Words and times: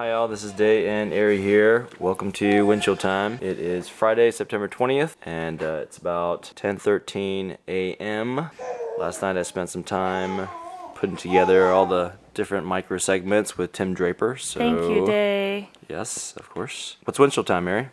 Hi 0.00 0.12
all, 0.12 0.28
this 0.28 0.44
is 0.44 0.52
Dae 0.52 0.88
and 0.88 1.12
Ari 1.12 1.42
here. 1.42 1.86
Welcome 1.98 2.32
to 2.32 2.64
Windshield 2.64 3.00
Time. 3.00 3.38
It 3.42 3.58
is 3.58 3.90
Friday, 3.90 4.30
September 4.30 4.66
20th, 4.66 5.16
and 5.26 5.62
uh, 5.62 5.80
it's 5.82 5.98
about 5.98 6.54
10:13 6.56 7.58
a.m. 7.68 8.48
Last 8.98 9.20
night 9.20 9.36
I 9.36 9.42
spent 9.42 9.68
some 9.68 9.84
time 9.84 10.48
putting 10.94 11.18
together 11.18 11.68
all 11.68 11.84
the 11.84 12.14
different 12.32 12.66
micro 12.66 12.96
segments 12.96 13.58
with 13.58 13.72
Tim 13.72 13.92
Draper. 13.92 14.38
So 14.38 14.60
Thank 14.60 14.80
you, 14.90 15.04
Dae. 15.04 15.68
Yes, 15.86 16.32
of 16.38 16.48
course. 16.48 16.96
What's 17.04 17.18
Windshield 17.18 17.46
Time, 17.46 17.66
Mary? 17.66 17.90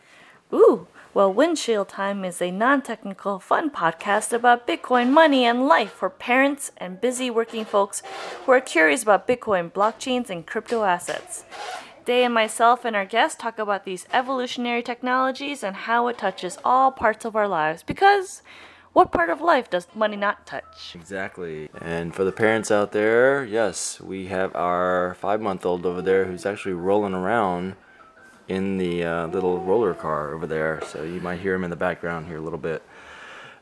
Ooh, 0.54 0.88
well, 1.14 1.34
Windshield 1.34 1.89
Time 1.89 2.24
is 2.24 2.42
a 2.42 2.52
non 2.52 2.84
technical, 2.84 3.38
fun 3.38 3.70
podcast 3.70 4.32
about 4.32 4.66
Bitcoin 4.66 5.10
money 5.10 5.44
and 5.44 5.68
life 5.68 5.92
for 5.92 6.10
parents 6.10 6.71
and 6.78 7.02
busy 7.02 7.30
working 7.30 7.66
folks 7.66 8.02
who 8.46 8.54
are 8.54 8.62
curious 8.62 9.04
about 9.04 9.28
Bitcoin, 9.28 9.70
blockchains, 9.70 10.30
and 10.30 10.48
crypto 10.48 10.84
assets. 10.84 11.44
Dae 12.08 12.24
and 12.24 12.34
myself 12.34 12.86
and 12.86 12.96
our 12.96 13.05
guests 13.05 13.38
talk 13.38 13.60
about 13.60 13.84
these 13.84 14.07
evolutionary 14.14 14.82
technologies 14.82 15.61
and 15.61 15.75
how 15.75 16.07
it 16.07 16.18
touches 16.18 16.57
all 16.64 16.89
parts 16.89 17.25
of 17.25 17.36
our 17.36 17.50
lives 17.50 17.84
because 17.84 18.42
what 18.93 19.11
part 19.11 19.29
of 19.29 19.42
life 19.42 19.70
does 19.70 19.88
money 19.93 20.15
not 20.15 20.48
touch? 20.48 20.96
Exactly. 20.96 21.68
And 21.82 22.15
for 22.15 22.24
the 22.24 22.32
parents 22.32 22.71
out 22.71 22.93
there, 22.93 23.43
yes, 23.43 24.00
we 24.00 24.28
have 24.28 24.56
our 24.56 25.15
five 25.15 25.42
month 25.42 25.65
old 25.65 25.86
over 25.86 26.01
there 26.01 26.24
who's 26.24 26.46
actually 26.46 26.75
rolling 26.75 27.14
around 27.14 27.75
in 28.48 28.78
the 28.78 29.04
uh, 29.04 29.28
little 29.28 29.60
roller 29.60 29.93
car 29.93 30.34
over 30.34 30.48
there. 30.48 30.82
So 30.87 31.04
you 31.04 31.20
might 31.20 31.42
hear 31.42 31.56
him 31.56 31.65
in 31.65 31.70
the 31.70 31.76
background 31.76 32.28
here 32.28 32.38
a 32.38 32.42
little 32.42 32.58
bit. 32.58 32.84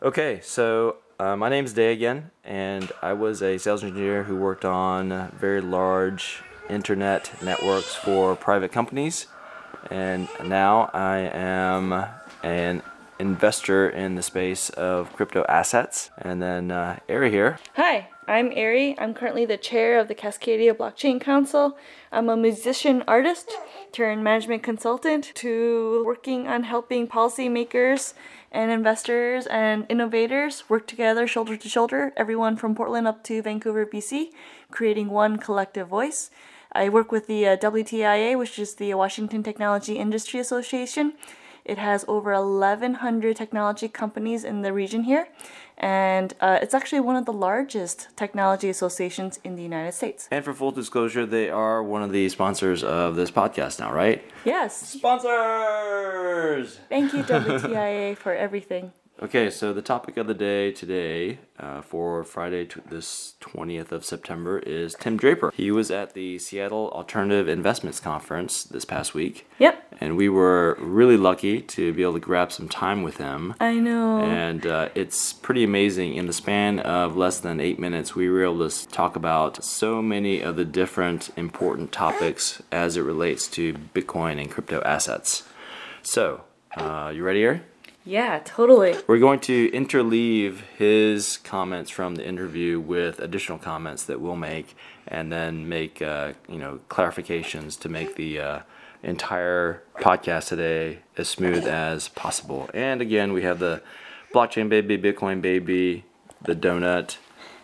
Okay, 0.04 0.40
so 0.44 0.98
uh, 1.20 1.36
my 1.36 1.50
name's 1.50 1.74
Dae 1.74 1.92
again, 1.92 2.30
and 2.44 2.92
I 3.02 3.14
was 3.14 3.42
a 3.42 3.58
sales 3.58 3.84
engineer 3.84 4.22
who 4.22 4.36
worked 4.36 4.66
on 4.66 5.32
very 5.36 5.62
large 5.62 6.44
internet 6.70 7.32
networks 7.44 7.96
for 7.96 8.36
private 8.36 8.72
companies. 8.72 9.28
And 9.92 10.28
now 10.44 10.90
I 10.94 11.18
am 11.34 12.06
an 12.44 12.82
investor 13.20 13.90
in 13.90 14.16
the 14.16 14.22
space 14.22 14.70
of 14.72 15.14
crypto 15.14 15.46
assets. 15.48 16.10
And 16.18 16.42
then 16.42 16.72
uh, 16.72 17.00
Ari 17.08 17.32
here. 17.32 17.60
Hi, 17.76 18.10
I'm 18.28 18.52
Ari. 18.52 19.00
I'm 19.00 19.14
currently 19.14 19.46
the 19.46 19.58
chair 19.58 20.00
of 20.00 20.08
the 20.08 20.16
Cascadia 20.16 20.74
Blockchain 20.74 21.22
Council. 21.22 21.78
I'm 22.12 22.30
a 22.30 22.36
musician 22.36 23.04
artist 23.08 23.52
turned 23.92 24.24
management 24.24 24.64
consultant 24.64 25.32
to 25.36 26.04
working 26.06 26.48
on 26.48 26.64
helping 26.64 27.08
policymakers 27.08 28.14
and 28.52 28.72
investors 28.72 29.48
and 29.48 29.86
innovators 29.90 30.70
work 30.70 30.88
together 30.88 31.28
shoulder 31.28 31.56
to 31.58 31.70
shoulder, 31.70 32.14
everyone 32.18 32.56
from 32.56 32.74
Portland 32.74 33.08
up 33.08 33.24
to 33.26 33.42
Vancouver, 33.42 33.86
BC, 33.86 34.30
creating 34.72 35.10
one 35.10 35.38
collective 35.38 35.88
voice. 35.88 36.32
I 36.76 36.90
work 36.90 37.10
with 37.10 37.28
the 37.28 37.48
uh, 37.48 37.58
WTIA, 37.58 38.38
which 38.38 38.60
is 38.60 38.76
the 38.76 38.94
Washington 38.96 39.44
Technology 39.44 39.98
Industry 39.98 40.42
Association. 40.42 41.14
It 41.64 41.78
has 41.78 42.04
over 42.08 42.34
1,100 42.34 43.36
technology 43.36 43.88
companies 43.88 44.44
in 44.44 44.62
the 44.62 44.74
region 44.74 45.04
here, 45.04 45.30
and 45.78 46.34
uh, 46.42 46.60
it's 46.62 46.74
actually 46.74 47.00
one 47.00 47.16
of 47.16 47.26
the 47.26 47.34
largest 47.34 48.10
technology 48.16 48.70
associations 48.70 49.40
in 49.44 49.56
the 49.56 49.64
United 49.64 49.94
States. 49.94 50.28
And 50.30 50.44
for 50.44 50.54
full 50.54 50.72
disclosure, 50.72 51.26
they 51.26 51.50
are 51.50 51.82
one 51.82 52.04
of 52.04 52.12
the 52.12 52.28
sponsors 52.30 52.84
of 52.84 53.16
this 53.16 53.32
podcast 53.32 53.80
now, 53.80 53.92
right? 53.92 54.22
Yes. 54.44 54.78
Sponsors! 54.78 56.80
Thank 56.90 57.14
you, 57.14 57.24
WTIA, 57.24 58.18
for 58.18 58.36
everything. 58.36 58.92
Okay, 59.24 59.50
so 59.50 59.72
the 59.72 59.82
topic 59.82 60.18
of 60.18 60.28
the 60.28 60.34
day 60.34 60.74
today 60.74 61.40
uh, 61.58 61.82
for 61.82 62.26
Friday, 62.26 62.66
t- 62.66 62.82
this 62.90 63.36
20th 63.40 63.94
of 63.94 64.04
September, 64.04 64.60
is 64.60 64.94
Tim 65.00 65.16
Draper. 65.16 65.54
He 65.56 65.72
was 65.72 65.90
at 65.90 66.14
the 66.16 66.38
Seattle 66.38 66.90
Alternative 66.90 67.48
Investments 67.48 68.02
Conference 68.02 68.66
this 68.66 68.84
past 68.84 69.14
week. 69.14 69.48
Yep. 69.58 69.96
And 70.02 70.18
we 70.18 70.28
were 70.28 70.76
really 70.82 71.16
lucky 71.16 71.62
to 71.62 71.94
be 71.94 72.02
able 72.02 72.16
to 72.16 72.20
grab 72.20 72.52
some 72.52 72.68
time 72.68 73.04
with 73.04 73.16
him. 73.16 73.56
I 73.58 73.76
know. 73.76 74.20
And 74.20 74.68
uh, 74.68 74.90
it's 74.96 75.32
pretty 75.32 75.64
amazing. 75.64 76.16
In 76.16 76.26
the 76.26 76.34
span 76.34 76.80
of 76.80 77.16
less 77.16 77.40
than 77.40 77.62
eight 77.62 77.80
minutes, 77.80 78.16
we 78.16 78.30
were 78.30 78.44
able 78.44 78.70
to 78.70 78.88
talk 78.90 79.16
about 79.16 79.64
so 79.64 80.02
many 80.02 80.42
of 80.42 80.58
the 80.58 80.66
different 80.66 81.30
important 81.38 81.94
topics 81.94 82.62
as 82.70 82.98
it 82.98 83.02
relates 83.04 83.48
to 83.52 83.76
Bitcoin 83.94 84.42
and 84.42 84.52
crypto 84.52 84.82
assets. 84.82 85.48
So, 86.02 86.44
uh, 86.76 87.14
you 87.16 87.24
ready, 87.24 87.46
Ari? 87.46 87.62
Yeah, 88.06 88.40
totally. 88.46 88.96
We're 89.08 89.18
going 89.18 89.40
to 89.42 89.72
interleave 89.72 90.60
his 90.78 91.38
comments 91.38 91.90
from 91.90 92.16
the 92.16 92.26
interview 92.26 92.80
with 92.80 93.20
additional 93.20 93.58
comments 93.58 94.04
that 94.04 94.22
we'll 94.22 94.36
make, 94.36 94.78
and 95.08 95.32
then 95.32 95.68
make 95.68 96.04
uh, 96.04 96.34
you 96.48 96.60
know 96.60 96.82
clarifications 96.88 97.80
to 97.80 97.90
make 97.90 98.16
the 98.16 98.40
uh, 98.40 98.60
entire 99.02 99.82
podcast 99.96 100.50
today 100.50 101.00
as 101.18 101.28
smooth 101.28 101.66
as 101.66 102.10
possible. 102.10 102.70
And 102.76 103.02
again, 103.02 103.34
we 103.34 103.42
have 103.42 103.58
the 103.58 103.82
blockchain 104.32 104.70
baby, 104.70 105.00
Bitcoin 105.00 105.42
baby, 105.42 106.06
the 106.44 106.56
donut, 106.56 107.18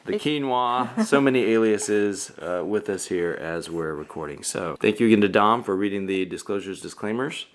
the 0.05 0.13
quinoa, 0.13 1.05
so 1.05 1.21
many 1.21 1.43
aliases 1.51 2.31
uh, 2.39 2.63
with 2.65 2.89
us 2.89 3.05
here 3.07 3.33
as 3.39 3.69
we're 3.69 3.93
recording. 3.93 4.41
So 4.41 4.75
thank 4.79 4.99
you 4.99 5.05
again 5.05 5.21
to 5.21 5.29
Dom 5.29 5.63
for 5.63 5.75
reading 5.75 6.07
the 6.07 6.25
disclosures 6.25 6.81
disclaimers. 6.81 7.45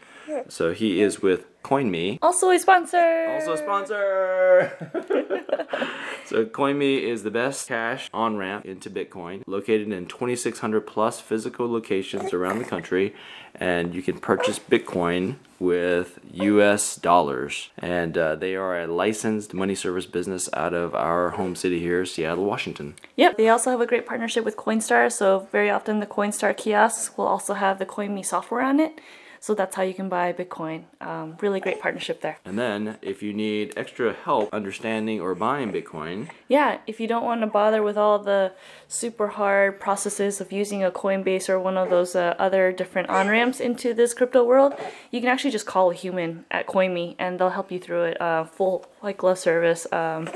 So 0.48 0.72
he 0.72 1.00
is 1.00 1.22
with 1.22 1.44
CoinMe. 1.62 2.18
Also 2.22 2.50
a 2.50 2.58
sponsor. 2.58 3.26
Also 3.30 3.54
a 3.54 3.58
sponsor. 3.58 4.72
so 6.24 6.44
CoinMe 6.44 7.02
is 7.02 7.22
the 7.24 7.30
best 7.30 7.68
cash 7.68 8.08
on 8.14 8.36
ramp 8.36 8.64
into 8.64 8.88
Bitcoin, 8.88 9.42
located 9.46 9.90
in 9.90 10.06
2,600 10.06 10.86
plus 10.86 11.20
physical 11.20 11.70
locations 11.70 12.32
around 12.32 12.58
the 12.58 12.64
country, 12.64 13.14
and 13.54 13.94
you 13.94 14.02
can 14.02 14.18
purchase 14.18 14.58
Bitcoin 14.60 15.36
with 15.58 16.20
U.S. 16.32 16.96
dollars. 16.96 17.70
And 17.78 18.16
uh, 18.16 18.36
they 18.36 18.54
are 18.54 18.80
a 18.80 18.86
licensed 18.86 19.54
money 19.54 19.74
service 19.74 20.06
business 20.06 20.48
out 20.52 20.74
of 20.74 20.94
our 20.94 21.30
home 21.30 21.56
city 21.56 21.80
here, 21.80 22.04
Seattle, 22.04 22.44
Washington. 22.44 22.94
Yep. 23.16 23.38
They 23.38 23.48
also 23.48 23.70
have 23.70 23.80
a 23.80 23.86
great 23.86 24.06
partnership 24.06 24.44
with 24.44 24.56
Coinstar, 24.56 25.10
so 25.10 25.48
very 25.50 25.70
often 25.70 25.98
the 25.98 26.06
Coinstar 26.06 26.56
kiosks 26.56 27.16
will 27.16 27.26
also 27.26 27.54
have 27.54 27.78
the 27.78 27.86
CoinMe 27.86 28.24
software 28.24 28.62
on 28.62 28.78
it. 28.78 29.00
So 29.46 29.54
that's 29.54 29.76
how 29.76 29.84
you 29.84 29.94
can 29.94 30.08
buy 30.08 30.32
Bitcoin. 30.32 30.86
Um, 31.00 31.36
really 31.40 31.60
great 31.60 31.80
partnership 31.80 32.20
there. 32.20 32.38
And 32.44 32.58
then, 32.58 32.98
if 33.00 33.22
you 33.22 33.32
need 33.32 33.74
extra 33.76 34.12
help 34.12 34.52
understanding 34.52 35.20
or 35.20 35.36
buying 35.36 35.70
Bitcoin, 35.70 36.30
Yeah, 36.48 36.78
if 36.88 36.98
you 36.98 37.06
don't 37.06 37.24
want 37.24 37.42
to 37.42 37.46
bother 37.46 37.80
with 37.80 37.96
all 37.96 38.18
the 38.18 38.54
super 38.88 39.28
hard 39.28 39.78
processes 39.78 40.40
of 40.40 40.50
using 40.50 40.82
a 40.82 40.90
Coinbase 40.90 41.48
or 41.48 41.60
one 41.60 41.76
of 41.76 41.90
those 41.90 42.16
uh, 42.16 42.34
other 42.40 42.72
different 42.72 43.08
on 43.08 43.28
ramps 43.28 43.60
into 43.60 43.94
this 43.94 44.14
crypto 44.14 44.42
world, 44.42 44.74
you 45.12 45.20
can 45.20 45.28
actually 45.28 45.52
just 45.52 45.64
call 45.64 45.92
a 45.92 45.94
human 45.94 46.44
at 46.50 46.66
CoinMe 46.66 47.14
and 47.16 47.38
they'll 47.38 47.50
help 47.50 47.70
you 47.70 47.78
through 47.78 48.06
it. 48.06 48.20
Uh, 48.20 48.42
full 48.42 48.84
white 48.98 49.18
glove 49.18 49.38
service. 49.38 49.86
Um, 49.92 50.28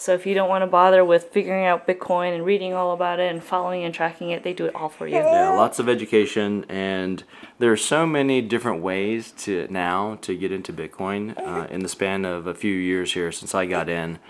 so 0.00 0.14
if 0.14 0.26
you 0.26 0.32
don't 0.32 0.48
want 0.48 0.62
to 0.62 0.68
bother 0.68 1.04
with 1.04 1.24
figuring 1.24 1.66
out 1.66 1.84
Bitcoin 1.84 2.32
and 2.32 2.44
reading 2.44 2.72
all 2.72 2.92
about 2.92 3.18
it 3.18 3.32
and 3.32 3.42
following 3.42 3.82
and 3.82 3.92
tracking 3.92 4.30
it, 4.30 4.44
they 4.44 4.52
do 4.52 4.64
it 4.66 4.74
all 4.76 4.88
for 4.88 5.08
you. 5.08 5.16
Yeah, 5.16 5.50
lots 5.50 5.80
of 5.80 5.88
education, 5.88 6.64
and 6.68 7.24
there 7.58 7.72
are 7.72 7.76
so 7.76 8.06
many 8.06 8.40
different 8.40 8.80
ways 8.80 9.32
to 9.38 9.66
now 9.68 10.16
to 10.22 10.36
get 10.36 10.52
into 10.52 10.72
Bitcoin. 10.72 11.36
Uh, 11.36 11.66
in 11.68 11.80
the 11.80 11.88
span 11.88 12.24
of 12.24 12.46
a 12.46 12.54
few 12.54 12.74
years 12.74 13.14
here 13.14 13.32
since 13.32 13.56
I 13.56 13.66
got 13.66 13.88
in, 13.88 14.20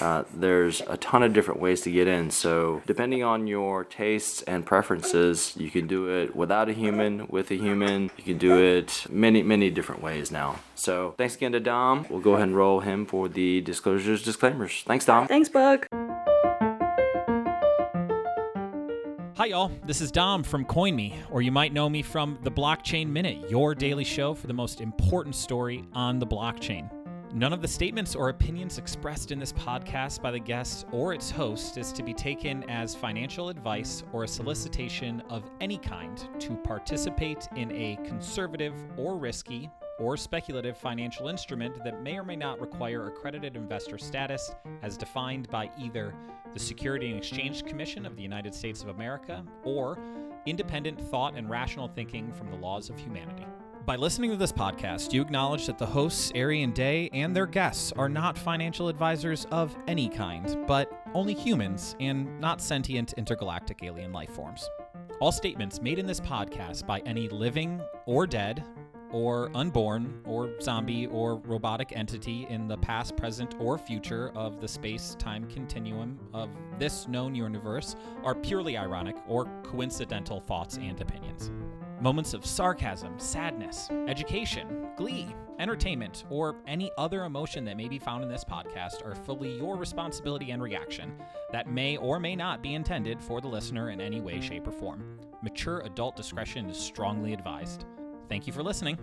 uh, 0.00 0.24
there's 0.34 0.82
a 0.82 0.96
ton 0.96 1.22
of 1.22 1.32
different 1.32 1.60
ways 1.60 1.80
to 1.82 1.90
get 1.90 2.06
in. 2.06 2.30
So 2.30 2.82
depending 2.86 3.22
on 3.22 3.46
your 3.46 3.84
tastes 3.84 4.42
and 4.42 4.64
preferences, 4.64 5.54
you 5.56 5.70
can 5.70 5.86
do 5.86 6.08
it 6.08 6.34
without 6.34 6.68
a 6.68 6.72
human, 6.72 7.26
with 7.28 7.50
a 7.50 7.56
human. 7.56 8.10
You 8.16 8.24
can 8.24 8.38
do 8.38 8.58
it 8.58 9.06
many, 9.10 9.42
many 9.42 9.70
different 9.70 10.02
ways 10.02 10.30
now. 10.30 10.60
So 10.74 11.14
thanks 11.16 11.36
again 11.36 11.52
to 11.52 11.60
Dom. 11.60 12.06
We'll 12.10 12.20
go 12.20 12.34
ahead 12.34 12.48
and 12.48 12.56
roll 12.56 12.80
him 12.80 13.06
for 13.06 13.28
the 13.28 13.60
disclosures 13.60 14.22
disclaimers. 14.22 14.82
Thanks, 14.86 15.04
Dom. 15.06 15.26
Thanks, 15.26 15.48
Bug. 15.48 15.86
Hi, 19.36 19.50
y'all. 19.50 19.70
This 19.84 20.00
is 20.00 20.10
Dom 20.10 20.42
from 20.42 20.64
CoinMe, 20.64 21.14
or 21.30 21.42
you 21.42 21.52
might 21.52 21.74
know 21.74 21.90
me 21.90 22.00
from 22.00 22.38
the 22.42 22.50
Blockchain 22.50 23.08
Minute, 23.08 23.50
your 23.50 23.74
daily 23.74 24.02
show 24.02 24.32
for 24.32 24.46
the 24.46 24.54
most 24.54 24.80
important 24.80 25.34
story 25.34 25.84
on 25.92 26.18
the 26.18 26.26
blockchain. 26.26 26.90
None 27.36 27.52
of 27.52 27.60
the 27.60 27.68
statements 27.68 28.14
or 28.14 28.30
opinions 28.30 28.78
expressed 28.78 29.30
in 29.30 29.38
this 29.38 29.52
podcast 29.52 30.22
by 30.22 30.30
the 30.30 30.38
guest 30.38 30.86
or 30.90 31.12
its 31.12 31.30
host 31.30 31.76
is 31.76 31.92
to 31.92 32.02
be 32.02 32.14
taken 32.14 32.64
as 32.70 32.94
financial 32.94 33.50
advice 33.50 34.02
or 34.14 34.24
a 34.24 34.28
solicitation 34.28 35.22
of 35.28 35.50
any 35.60 35.76
kind 35.76 36.30
to 36.40 36.56
participate 36.56 37.46
in 37.54 37.70
a 37.72 37.98
conservative 38.06 38.72
or 38.96 39.18
risky 39.18 39.68
or 39.98 40.16
speculative 40.16 40.78
financial 40.78 41.28
instrument 41.28 41.76
that 41.84 42.02
may 42.02 42.18
or 42.18 42.24
may 42.24 42.36
not 42.36 42.58
require 42.58 43.08
accredited 43.08 43.54
investor 43.54 43.98
status 43.98 44.54
as 44.80 44.96
defined 44.96 45.46
by 45.50 45.70
either 45.78 46.14
the 46.54 46.58
Security 46.58 47.10
and 47.10 47.18
Exchange 47.18 47.66
Commission 47.66 48.06
of 48.06 48.16
the 48.16 48.22
United 48.22 48.54
States 48.54 48.80
of 48.80 48.88
America 48.88 49.44
or 49.62 49.98
independent 50.46 50.98
thought 50.98 51.34
and 51.36 51.50
rational 51.50 51.86
thinking 51.86 52.32
from 52.32 52.50
the 52.50 52.56
laws 52.56 52.88
of 52.88 52.98
humanity. 52.98 53.44
By 53.86 53.94
listening 53.94 54.32
to 54.32 54.36
this 54.36 54.50
podcast, 54.50 55.12
you 55.12 55.22
acknowledge 55.22 55.66
that 55.66 55.78
the 55.78 55.86
hosts, 55.86 56.32
Ari 56.34 56.64
and 56.64 56.74
Dae, 56.74 57.08
and 57.12 57.36
their 57.36 57.46
guests 57.46 57.92
are 57.92 58.08
not 58.08 58.36
financial 58.36 58.88
advisors 58.88 59.46
of 59.52 59.76
any 59.86 60.08
kind, 60.08 60.66
but 60.66 61.04
only 61.14 61.34
humans 61.34 61.94
and 62.00 62.40
not 62.40 62.60
sentient 62.60 63.12
intergalactic 63.12 63.84
alien 63.84 64.12
life 64.12 64.30
forms. 64.30 64.68
All 65.20 65.30
statements 65.30 65.80
made 65.80 66.00
in 66.00 66.06
this 66.06 66.18
podcast 66.18 66.84
by 66.84 66.98
any 67.06 67.28
living 67.28 67.80
or 68.06 68.26
dead, 68.26 68.64
or 69.12 69.52
unborn, 69.54 70.20
or 70.24 70.60
zombie, 70.60 71.06
or 71.06 71.36
robotic 71.36 71.92
entity 71.94 72.44
in 72.50 72.66
the 72.66 72.78
past, 72.78 73.16
present, 73.16 73.54
or 73.60 73.78
future 73.78 74.32
of 74.34 74.60
the 74.60 74.66
space 74.66 75.14
time 75.16 75.48
continuum 75.48 76.18
of 76.34 76.50
this 76.80 77.06
known 77.06 77.36
universe 77.36 77.94
are 78.24 78.34
purely 78.34 78.76
ironic 78.76 79.14
or 79.28 79.44
coincidental 79.62 80.40
thoughts 80.40 80.76
and 80.76 81.00
opinions. 81.00 81.52
Moments 82.00 82.34
of 82.34 82.44
sarcasm, 82.44 83.18
sadness, 83.18 83.88
education, 84.06 84.88
glee, 84.96 85.34
entertainment, 85.58 86.24
or 86.28 86.54
any 86.66 86.90
other 86.98 87.24
emotion 87.24 87.64
that 87.64 87.78
may 87.78 87.88
be 87.88 87.98
found 87.98 88.22
in 88.22 88.28
this 88.28 88.44
podcast 88.44 89.02
are 89.06 89.14
fully 89.14 89.56
your 89.56 89.76
responsibility 89.76 90.50
and 90.50 90.62
reaction 90.62 91.18
that 91.52 91.70
may 91.70 91.96
or 91.96 92.20
may 92.20 92.36
not 92.36 92.62
be 92.62 92.74
intended 92.74 93.18
for 93.18 93.40
the 93.40 93.48
listener 93.48 93.88
in 93.88 94.02
any 94.02 94.20
way, 94.20 94.42
shape, 94.42 94.68
or 94.68 94.72
form. 94.72 95.18
Mature 95.40 95.80
adult 95.80 96.16
discretion 96.16 96.68
is 96.68 96.76
strongly 96.76 97.32
advised. 97.32 97.86
Thank 98.28 98.46
you 98.46 98.52
for 98.52 98.62
listening. 98.62 98.98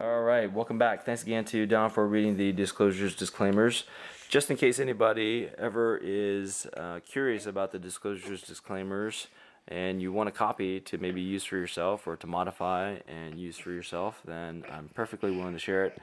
All 0.00 0.22
right, 0.22 0.50
welcome 0.50 0.78
back. 0.78 1.04
Thanks 1.04 1.22
again 1.22 1.44
to 1.46 1.66
Dom 1.66 1.90
for 1.90 2.08
reading 2.08 2.38
the 2.38 2.50
disclosures 2.50 3.14
disclaimers. 3.14 3.84
Just 4.28 4.50
in 4.50 4.56
case 4.56 4.80
anybody 4.80 5.48
ever 5.58 6.00
is 6.02 6.66
uh, 6.76 7.00
curious 7.06 7.46
about 7.46 7.72
the 7.72 7.78
disclosures 7.78 8.42
disclaimers 8.42 9.28
and 9.68 10.02
you 10.02 10.12
want 10.12 10.28
a 10.28 10.32
copy 10.32 10.80
to 10.80 10.98
maybe 10.98 11.20
use 11.20 11.44
for 11.44 11.56
yourself 11.56 12.06
or 12.06 12.16
to 12.16 12.26
modify 12.26 12.96
and 13.06 13.38
use 13.38 13.56
for 13.56 13.70
yourself, 13.70 14.20
then 14.24 14.64
I'm 14.70 14.88
perfectly 14.88 15.30
willing 15.30 15.54
to 15.54 15.58
share 15.58 15.84
it. 15.84 15.98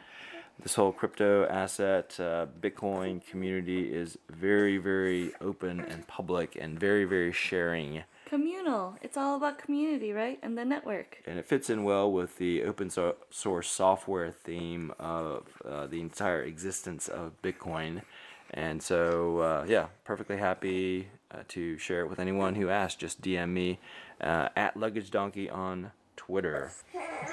This 0.61 0.75
whole 0.75 0.91
crypto 0.91 1.45
asset 1.47 2.15
uh, 2.19 2.45
Bitcoin 2.61 3.25
community 3.25 3.93
is 3.93 4.17
very, 4.29 4.77
very 4.77 5.33
open 5.41 5.79
and 5.79 6.07
public 6.07 6.55
and 6.59 6.79
very, 6.79 7.05
very 7.05 7.31
sharing. 7.31 8.03
Communal. 8.31 8.95
It's 9.01 9.17
all 9.17 9.35
about 9.35 9.57
community, 9.57 10.13
right? 10.13 10.39
And 10.41 10.57
the 10.57 10.63
network. 10.63 11.17
and 11.27 11.37
it 11.37 11.45
fits 11.45 11.69
in 11.69 11.83
well 11.83 12.09
with 12.09 12.37
the 12.37 12.63
open 12.63 12.89
so- 12.89 13.17
source 13.29 13.69
software 13.69 14.31
theme 14.31 14.93
of 14.97 15.47
uh, 15.69 15.85
the 15.87 15.99
entire 15.99 16.41
existence 16.41 17.09
of 17.09 17.33
Bitcoin. 17.41 18.03
And 18.51 18.81
so, 18.81 19.39
uh, 19.39 19.65
yeah, 19.67 19.87
perfectly 20.05 20.37
happy 20.37 21.09
uh, 21.29 21.39
to 21.49 21.77
share 21.77 21.99
it 21.99 22.09
with 22.09 22.19
anyone 22.21 22.55
who 22.55 22.69
asks. 22.69 22.95
Just 22.95 23.21
DM 23.21 23.49
me 23.49 23.79
uh, 24.21 24.47
at 24.55 24.77
Luggage 24.77 25.11
Donkey 25.11 25.49
on 25.49 25.91
Twitter. 26.15 26.71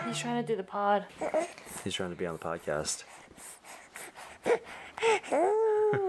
He's 0.05 0.19
trying 0.19 0.43
to 0.43 0.47
do 0.49 0.57
the 0.57 0.65
pod. 0.65 1.07
He's 1.85 1.95
trying 1.95 2.11
to 2.11 2.17
be 2.17 2.27
on 2.27 2.37
the 2.37 2.41
podcast. 2.41 3.05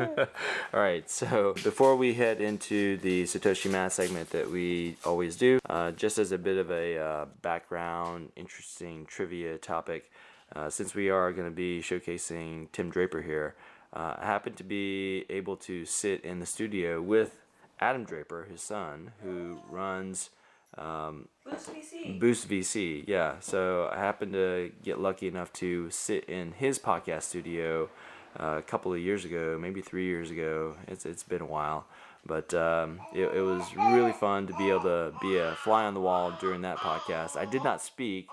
All 0.73 0.79
right, 0.79 1.09
so 1.09 1.53
before 1.63 1.95
we 1.95 2.13
head 2.13 2.41
into 2.41 2.97
the 2.97 3.23
Satoshi 3.23 3.71
Math 3.71 3.93
segment 3.93 4.29
that 4.31 4.49
we 4.49 4.97
always 5.05 5.37
do, 5.37 5.59
uh, 5.69 5.91
just 5.91 6.17
as 6.17 6.31
a 6.31 6.37
bit 6.37 6.57
of 6.57 6.69
a 6.69 6.97
uh, 6.97 7.25
background, 7.41 8.31
interesting 8.35 9.05
trivia 9.05 9.57
topic, 9.57 10.11
uh, 10.55 10.69
since 10.69 10.93
we 10.93 11.09
are 11.09 11.31
going 11.31 11.47
to 11.47 11.55
be 11.55 11.81
showcasing 11.81 12.69
Tim 12.73 12.89
Draper 12.89 13.21
here, 13.21 13.55
uh, 13.93 14.15
I 14.17 14.25
happen 14.25 14.53
to 14.55 14.63
be 14.63 15.25
able 15.29 15.55
to 15.57 15.85
sit 15.85 16.25
in 16.25 16.39
the 16.39 16.45
studio 16.45 17.01
with 17.01 17.37
Adam 17.79 18.03
Draper, 18.03 18.47
his 18.51 18.61
son, 18.61 19.11
who 19.23 19.59
runs 19.69 20.29
Boost 20.75 21.73
VC. 21.73 22.19
Boost 22.19 22.49
VC, 22.49 23.03
yeah. 23.07 23.35
So 23.39 23.89
I 23.91 23.97
happened 23.97 24.33
to 24.33 24.71
get 24.83 24.99
lucky 24.99 25.27
enough 25.27 25.51
to 25.53 25.89
sit 25.89 26.25
in 26.25 26.51
his 26.53 26.79
podcast 26.79 27.23
studio 27.23 27.89
uh, 28.37 28.55
a 28.57 28.61
couple 28.61 28.93
of 28.93 28.99
years 28.99 29.25
ago, 29.25 29.57
maybe 29.59 29.81
three 29.81 30.05
years 30.05 30.31
ago. 30.31 30.75
It's 30.87 31.05
it's 31.05 31.23
been 31.23 31.41
a 31.41 31.45
while, 31.45 31.85
but 32.25 32.53
um, 32.53 32.99
it, 33.13 33.33
it 33.35 33.41
was 33.41 33.63
really 33.75 34.11
fun 34.11 34.47
to 34.47 34.53
be 34.57 34.69
able 34.69 34.81
to 34.81 35.13
be 35.21 35.37
a 35.37 35.53
fly 35.55 35.85
on 35.85 35.93
the 35.93 36.01
wall 36.01 36.33
during 36.39 36.61
that 36.61 36.77
podcast. 36.77 37.37
I 37.37 37.45
did 37.45 37.63
not 37.63 37.81
speak, 37.81 38.27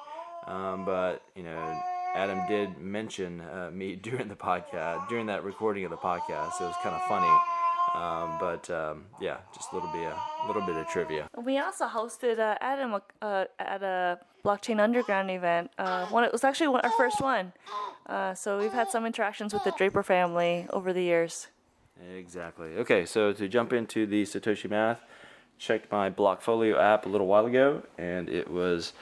um, 0.47 0.85
but 0.85 1.23
you 1.35 1.43
know. 1.43 1.81
Adam 2.15 2.41
did 2.49 2.79
mention 2.79 3.43
uh, 3.43 3.71
me 3.71 3.95
during 4.03 4.29
the 4.29 4.35
podcast, 4.35 5.07
during 5.07 5.27
that 5.27 5.45
recording 5.45 5.85
of 5.85 5.91
the 5.91 5.99
podcast. 5.99 6.59
It 6.63 6.65
was 6.65 6.75
kind 6.83 6.95
of 6.95 7.03
funny, 7.03 7.29
um, 7.95 8.39
but 8.41 8.71
um, 8.71 9.05
yeah, 9.21 9.37
just 9.55 9.71
a 9.73 9.75
little 9.75 9.93
bit, 9.93 10.11
a 10.11 10.47
little 10.47 10.63
bit 10.63 10.77
of 10.77 10.89
trivia. 10.89 11.29
We 11.37 11.59
also 11.59 11.87
hosted 11.87 12.39
uh, 12.39 12.57
Adam 12.63 13.01
uh, 13.21 13.45
at 13.59 13.83
a 13.83 14.19
Blockchain 14.45 14.81
Underground 14.81 15.31
event. 15.31 15.71
Uh, 15.77 16.07
one, 16.07 16.25
it 16.25 16.33
was 16.33 16.45
actually 16.45 16.69
one, 16.69 16.81
our 16.83 16.93
first 16.93 17.21
one. 17.21 17.53
Uh, 18.09 18.35
so 18.35 18.59
we've 18.59 18.73
had 18.73 18.89
some 18.89 19.05
interactions 19.05 19.53
with 19.53 19.65
the 19.65 19.73
Draper 19.73 20.03
family 20.03 20.67
over 20.71 20.93
the 20.93 21.03
years. 21.03 21.49
Exactly. 22.17 22.77
Okay, 22.77 23.05
so 23.05 23.33
to 23.33 23.49
jump 23.49 23.73
into 23.73 24.07
the 24.07 24.23
Satoshi 24.23 24.71
Math, 24.71 25.01
checked 25.59 25.91
my 25.91 26.11
Blockfolio 26.11 26.79
app 26.79 27.07
a 27.07 27.09
little 27.09 27.27
while 27.27 27.47
ago, 27.47 27.83
and 27.99 28.29
it 28.29 28.51
was 28.51 28.93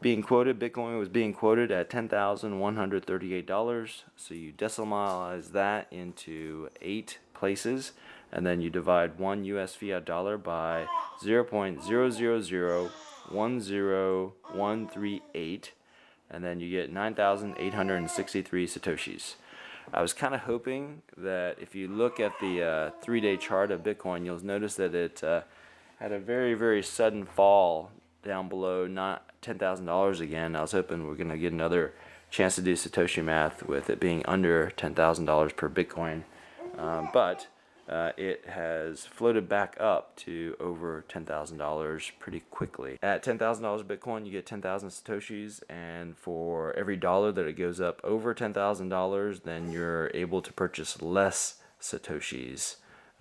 being 0.00 0.22
quoted. 0.22 0.58
Bitcoin 0.58 0.98
was 0.98 1.08
being 1.08 1.32
quoted 1.32 1.70
at 1.70 1.90
ten 1.90 2.08
thousand 2.08 2.58
one 2.58 2.76
hundred 2.76 3.04
thirty-eight 3.04 3.46
dollars. 3.46 4.04
So 4.16 4.34
you 4.34 4.52
decimalize 4.52 5.52
that 5.52 5.86
into 5.90 6.70
eight 6.80 7.18
places, 7.34 7.92
and 8.32 8.46
then 8.46 8.60
you 8.60 8.70
divide 8.70 9.18
one 9.18 9.44
U.S. 9.44 9.74
fiat 9.74 10.04
dollar 10.04 10.38
by 10.38 10.86
zero 11.22 11.44
point 11.44 11.84
zero 11.84 12.10
zero 12.10 12.40
zero 12.40 12.90
one 13.28 13.60
zero 13.60 14.32
one 14.52 14.88
three 14.88 15.22
eight, 15.34 15.72
and 16.32 16.42
then 16.42 16.60
you 16.60 16.70
get 16.70 16.92
nine 16.92 17.14
thousand 17.14 17.54
eight 17.58 17.74
hundred 17.74 17.96
and 17.96 18.10
sixty-three 18.10 18.66
satoshis. 18.66 19.34
I 19.92 20.00
was 20.00 20.12
kind 20.12 20.34
of 20.34 20.40
hoping 20.42 21.02
that 21.16 21.56
if 21.60 21.74
you 21.74 21.88
look 21.88 22.20
at 22.20 22.32
the 22.40 22.62
uh, 22.62 22.90
three 23.02 23.20
day 23.20 23.36
chart 23.36 23.70
of 23.70 23.82
Bitcoin, 23.82 24.24
you'll 24.24 24.44
notice 24.44 24.76
that 24.76 24.94
it 24.94 25.22
uh, 25.22 25.42
had 25.98 26.12
a 26.12 26.18
very, 26.18 26.54
very 26.54 26.82
sudden 26.82 27.24
fall 27.24 27.90
down 28.22 28.48
below 28.48 28.86
not 28.86 29.28
$10,000 29.42 30.20
again. 30.20 30.56
I 30.56 30.62
was 30.62 30.72
hoping 30.72 31.06
we're 31.06 31.14
going 31.14 31.30
to 31.30 31.38
get 31.38 31.52
another 31.52 31.92
chance 32.30 32.54
to 32.54 32.62
do 32.62 32.74
Satoshi 32.74 33.22
math 33.22 33.64
with 33.64 33.90
it 33.90 34.00
being 34.00 34.22
under 34.26 34.72
$10,000 34.76 35.56
per 35.56 35.68
Bitcoin. 35.68 36.22
Um, 36.78 37.08
but 37.12 37.48
uh, 37.88 38.12
it 38.16 38.46
has 38.46 39.06
floated 39.06 39.48
back 39.48 39.76
up 39.80 40.16
to 40.16 40.56
over 40.60 41.04
$10,000 41.08 42.12
pretty 42.18 42.40
quickly. 42.50 42.98
At 43.02 43.24
$10,000 43.24 43.84
Bitcoin, 43.84 44.24
you 44.24 44.32
get 44.32 44.46
10,000 44.46 44.88
Satoshis, 44.88 45.62
and 45.68 46.16
for 46.16 46.72
every 46.74 46.96
dollar 46.96 47.32
that 47.32 47.46
it 47.46 47.54
goes 47.54 47.80
up 47.80 48.00
over 48.04 48.34
$10,000, 48.34 49.42
then 49.42 49.70
you're 49.70 50.10
able 50.14 50.42
to 50.42 50.52
purchase 50.52 51.02
less 51.02 51.56
Satoshis 51.80 52.76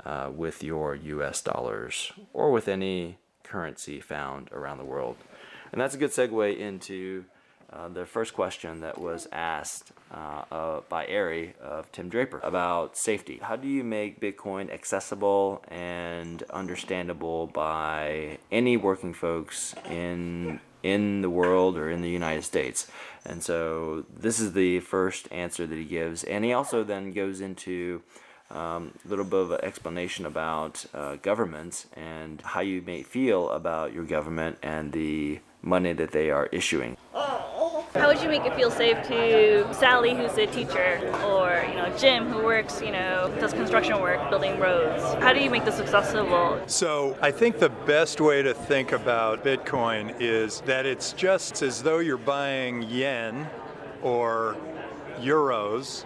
uh, 0.06 0.30
with 0.34 0.63
your 0.63 0.96
US 0.96 1.42
dollars 1.42 2.12
or 2.34 2.52
with 2.52 2.68
any 2.68 3.18
currency 3.44 4.00
found 4.00 4.50
around 4.52 4.78
the 4.78 4.86
world. 4.86 5.18
And 5.72 5.81
that's 5.81 5.96
a 5.96 5.98
good 5.98 6.12
segue 6.12 6.58
into 6.58 7.25
uh, 7.74 7.88
the 7.88 8.06
first 8.06 8.34
question 8.34 8.82
that 8.82 9.00
was 9.00 9.28
asked 9.32 9.92
uh, 10.13 10.44
uh, 10.51 10.82
by 10.90 11.06
Ari 11.08 11.54
of 11.62 11.92
Tim 11.92 12.10
Draper 12.10 12.40
about 12.44 12.98
safety. 12.98 13.40
How 13.42 13.56
do 13.56 13.68
you 13.68 13.84
make 13.84 14.20
Bitcoin 14.20 14.72
accessible 14.72 15.63
and 15.70 16.44
understandable 16.51 17.48
by 17.48 18.40
any 18.51 18.78
working 18.78 19.13
folks 19.13 19.74
in 19.90 20.60
in 20.84 21.22
the 21.22 21.30
world 21.30 21.78
or 21.78 21.90
in 21.90 22.01
the 22.01 22.10
United 22.10 22.44
States? 22.44 22.92
And 23.24 23.42
so 23.44 24.06
this 24.13 24.40
is 24.40 24.54
the 24.54 24.80
first 24.82 25.32
answer 25.32 25.66
that 25.66 25.78
he 25.78 25.86
gives, 25.86 26.24
and 26.24 26.44
he 26.44 26.54
also 26.54 26.84
then 26.84 27.12
goes 27.13 27.40
into 27.40 28.01
um, 28.50 28.92
a 29.06 29.08
little 29.08 29.24
bit 29.25 29.40
of 29.40 29.51
an 29.51 29.60
explanation 29.63 30.25
about 30.25 30.86
uh, 30.94 31.16
governments 31.22 31.88
and 31.94 32.42
how 32.42 32.60
you 32.60 32.82
may 32.82 33.01
feel 33.04 33.50
about 33.51 33.94
your 33.94 34.04
government 34.04 34.58
and 34.62 34.92
the 34.92 35.40
money 35.62 35.94
that 35.94 36.12
they 36.12 36.30
are 36.30 36.48
issuing. 36.48 36.98
How 37.93 38.07
would 38.07 38.21
you 38.21 38.29
make 38.29 38.45
it 38.45 38.55
feel 38.55 38.71
safe 38.71 39.05
to 39.07 39.74
Sally, 39.74 40.15
who's 40.15 40.38
a 40.38 40.45
teacher, 40.48 41.00
or 41.25 41.65
you 41.67 41.75
know 41.75 41.93
Jim, 41.98 42.27
who 42.27 42.41
works, 42.41 42.81
you 42.81 42.91
know, 42.91 43.29
does 43.41 43.51
construction 43.51 44.01
work, 44.01 44.29
building 44.29 44.57
roads? 44.60 45.03
How 45.21 45.33
do 45.33 45.41
you 45.41 45.50
make 45.50 45.65
this 45.65 45.79
accessible? 45.79 46.62
So 46.67 47.17
I 47.21 47.31
think 47.31 47.60
the 47.60 47.69
best 47.69 48.21
way 48.21 48.43
to 48.43 48.53
think 48.53 48.93
about 48.93 49.43
Bitcoin 49.43 50.15
is 50.21 50.62
that 50.62 50.86
it's 50.86 51.12
just 51.12 51.62
as 51.62 51.83
though 51.83 52.00
you're 52.00 52.17
buying 52.17 52.83
yen 52.83 53.50
or 54.01 54.55
euros 55.19 56.05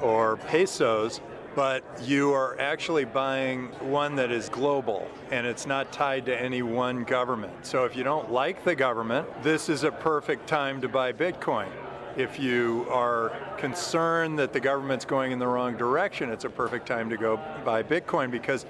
or 0.00 0.38
pesos, 0.38 1.20
but 1.54 1.84
you 2.02 2.32
are 2.32 2.58
actually 2.58 3.04
buying 3.04 3.66
one 3.80 4.16
that 4.16 4.30
is 4.30 4.48
global 4.48 5.08
and 5.30 5.46
it's 5.46 5.66
not 5.66 5.92
tied 5.92 6.26
to 6.26 6.40
any 6.40 6.62
one 6.62 7.04
government. 7.04 7.66
So 7.66 7.84
if 7.84 7.96
you 7.96 8.04
don't 8.04 8.32
like 8.32 8.64
the 8.64 8.74
government, 8.74 9.26
this 9.42 9.68
is 9.68 9.84
a 9.84 9.92
perfect 9.92 10.46
time 10.46 10.80
to 10.80 10.88
buy 10.88 11.12
Bitcoin. 11.12 11.68
If 12.16 12.38
you 12.38 12.86
are 12.90 13.30
concerned 13.56 14.38
that 14.38 14.52
the 14.52 14.60
government's 14.60 15.04
going 15.04 15.32
in 15.32 15.38
the 15.38 15.46
wrong 15.46 15.76
direction, 15.76 16.30
it's 16.30 16.44
a 16.44 16.50
perfect 16.50 16.86
time 16.86 17.08
to 17.10 17.16
go 17.16 17.40
buy 17.64 17.82
Bitcoin 17.82 18.30
because 18.30 18.66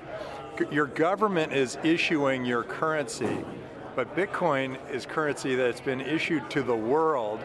your 0.71 0.87
government 0.87 1.53
is 1.53 1.79
issuing 1.83 2.45
your 2.45 2.63
currency, 2.63 3.45
but 3.97 4.15
Bitcoin 4.15 4.79
is 4.91 5.07
currency 5.07 5.55
that's 5.55 5.81
been 5.81 6.01
issued 6.01 6.49
to 6.51 6.63
the 6.63 6.77
world 6.77 7.41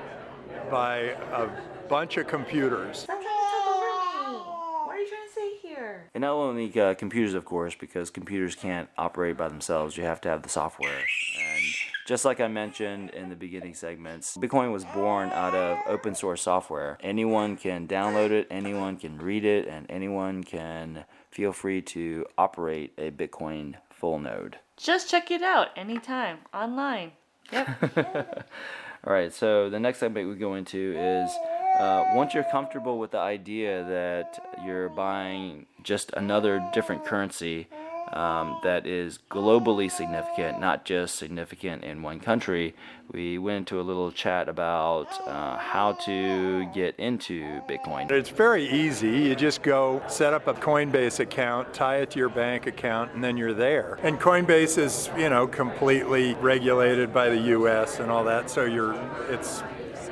by 0.70 1.15
a 1.32 1.50
bunch 1.88 2.17
of 2.17 2.27
computers. 2.27 3.00
Stop 3.00 3.22
trying 3.22 3.38
to 3.38 3.44
talk 3.44 3.75
over 3.75 4.32
me. 4.32 4.38
What 4.86 4.96
are 4.96 5.00
you 5.00 5.08
trying 5.08 5.27
to 5.27 5.34
say 5.34 5.58
here? 5.67 6.06
And 6.17 6.24
not 6.24 6.33
only 6.33 6.81
uh, 6.81 6.95
computers, 6.95 7.36
of 7.36 7.45
course, 7.45 7.75
because 7.75 8.09
computers 8.09 8.55
can't 8.55 8.89
operate 8.97 9.38
by 9.38 9.50
themselves. 9.50 9.97
You 9.97 10.03
have 10.05 10.19
to 10.21 10.29
have 10.29 10.41
the 10.41 10.50
software. 10.50 10.97
And 10.97 11.63
just 12.07 12.25
like 12.25 12.39
I 12.39 12.47
mentioned 12.47 13.12
in 13.12 13.29
the 13.29 13.36
beginning 13.36 13.75
segments, 13.75 14.36
Bitcoin 14.36 14.71
was 14.71 14.83
born 14.83 15.29
out 15.29 15.53
of 15.53 15.77
open 15.86 16.15
source 16.15 16.41
software. 16.41 16.97
Anyone 17.01 17.55
can 17.55 17.88
download 17.88 18.31
it, 18.31 18.47
anyone 18.50 18.97
can 18.97 19.19
read 19.19 19.45
it, 19.45 19.67
and 19.67 19.86
anyone 19.91 20.43
can 20.43 21.05
feel 21.29 21.53
free 21.53 21.83
to 21.83 22.25
operate 22.36 22.93
a 22.97 23.12
Bitcoin 23.12 23.75
full 23.91 24.17
node. 24.17 24.57
Just 24.75 25.12
check 25.12 25.29
it 25.29 25.43
out 25.43 25.67
anytime 25.75 26.39
online. 26.51 27.12
Yep. 27.51 28.50
All 29.05 29.13
right, 29.13 29.31
so 29.31 29.69
the 29.69 29.79
next 29.79 30.00
segment 30.00 30.27
we 30.27 30.33
go 30.33 30.55
into 30.55 30.95
is 30.97 31.29
uh, 31.77 32.12
once 32.13 32.34
you're 32.34 32.43
comfortable 32.46 32.98
with 32.98 33.12
the 33.12 33.19
idea 33.19 33.84
that 33.84 34.39
you're 34.65 34.89
buying 34.89 35.65
just 35.84 36.12
another 36.13 36.67
different 36.74 37.05
currency 37.05 37.67
um, 38.13 38.60
that 38.63 38.88
is 38.88 39.19
globally 39.29 39.91
significant, 39.91 40.60
not 40.60 40.86
just 40.86 41.15
significant 41.15 41.84
in 41.84 42.01
one 42.01 42.19
country, 42.19 42.74
we 43.12 43.38
went 43.38 43.57
into 43.57 43.79
a 43.79 43.84
little 43.84 44.12
chat 44.12 44.50
about 44.50 45.07
uh, 45.27 45.57
how 45.57 45.93
to 45.93 46.65
get 46.74 46.96
into 46.98 47.62
Bitcoin. 47.67 48.10
It's 48.12 48.29
very 48.29 48.67
easy. 48.69 49.10
You 49.10 49.36
just 49.36 49.62
go 49.62 50.01
set 50.07 50.34
up 50.34 50.48
a 50.48 50.53
Coinbase 50.53 51.19
account, 51.19 51.74
tie 51.74 51.98
it 51.98 52.12
to 52.12 52.19
your 52.19 52.29
bank 52.29 52.65
account, 52.65 53.13
and 53.13 53.24
then 53.24 53.38
you're 53.38 53.53
there. 53.53 54.00
And 54.03 54.19
Coinbase 54.19 54.77
is, 54.77 55.10
you 55.17 55.29
know, 55.29 55.48
completely 55.48 56.34
regulated 56.36 57.13
by 57.13 57.29
the 57.29 57.38
U.S. 57.38 58.00
and 58.00 58.10
all 58.10 58.24
that, 58.25 58.50
so 58.50 58.65
you're 58.65 58.93
it's 59.29 59.63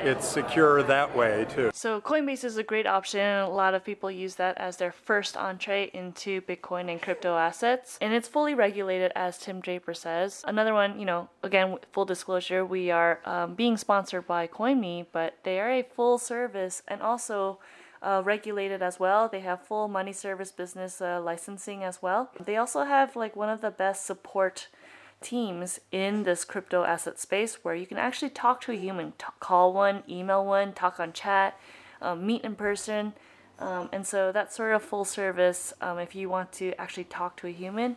it's 0.06 0.28
secure 0.28 0.84
that 0.84 1.16
way 1.16 1.48
too. 1.50 1.72
So 1.74 2.00
Coinbase 2.00 2.44
is 2.44 2.58
a 2.58 2.64
great 2.64 2.86
option. 2.86 3.40
A 3.40 3.50
lot 3.50 3.74
of 3.74 3.84
people 3.84 4.12
use 4.12 4.36
that 4.36 4.56
as 4.60 4.78
their 4.78 4.92
first 4.92 5.36
entree 5.36 5.90
into 5.94 6.42
Bitcoin 6.42 6.92
and 6.92 7.02
crypto 7.02 7.36
assets, 7.36 7.98
and 8.00 8.14
it's 8.14 8.28
fully 8.28 8.54
regulated, 8.54 9.12
as 9.16 9.40
Tim 9.40 9.62
Draper 9.62 9.96
says. 9.96 10.44
Another 10.48 10.76
one, 10.76 11.00
you 11.00 11.06
know, 11.06 11.30
again, 11.42 11.78
full 11.92 12.06
disclosure, 12.06 12.64
we 12.64 12.92
are 12.92 13.20
um, 13.26 13.56
being 13.56 13.78
sponsored 13.78 14.28
by 14.28 14.46
CoinMe, 14.46 15.08
but 15.12 15.40
they 15.44 15.60
are 15.60 15.72
a 15.72 15.82
full 15.84 16.18
service 16.18 16.84
and 16.88 17.02
also. 17.02 17.60
Uh, 18.02 18.22
regulated 18.24 18.84
as 18.84 19.00
well. 19.00 19.28
They 19.28 19.40
have 19.40 19.66
full 19.66 19.88
money 19.88 20.14
service 20.14 20.52
business 20.52 21.02
uh, 21.02 21.20
licensing 21.20 21.84
as 21.84 22.04
well. 22.04 22.30
They 22.40 22.56
also 22.56 22.84
have 22.84 23.16
like 23.16 23.36
one 23.36 23.50
of 23.50 23.62
the 23.62 23.72
best 23.72 24.06
support 24.06 24.68
teams 25.22 25.80
in 25.92 26.24
this 26.24 26.46
crypto 26.46 26.84
asset 26.84 27.20
space 27.20 27.60
where 27.64 27.76
you 27.76 27.86
can 27.86 27.98
actually 27.98 28.30
talk 28.30 28.62
to 28.62 28.72
a 28.72 28.76
human, 28.76 29.14
t- 29.18 29.26
call 29.40 29.74
one, 29.74 30.04
email 30.10 30.46
one, 30.46 30.74
talk 30.74 31.00
on 31.00 31.14
chat, 31.14 31.60
um, 32.02 32.26
meet 32.26 32.44
in 32.44 32.56
person. 32.56 33.14
Um, 33.58 33.90
and 33.94 34.06
so 34.06 34.32
that 34.32 34.54
sort 34.54 34.76
of 34.76 34.84
full 34.84 35.06
service, 35.06 35.74
um, 35.82 35.98
if 35.98 36.14
you 36.14 36.30
want 36.30 36.52
to 36.54 36.74
actually 36.80 37.06
talk 37.06 37.38
to 37.38 37.48
a 37.48 37.52
human, 37.52 37.96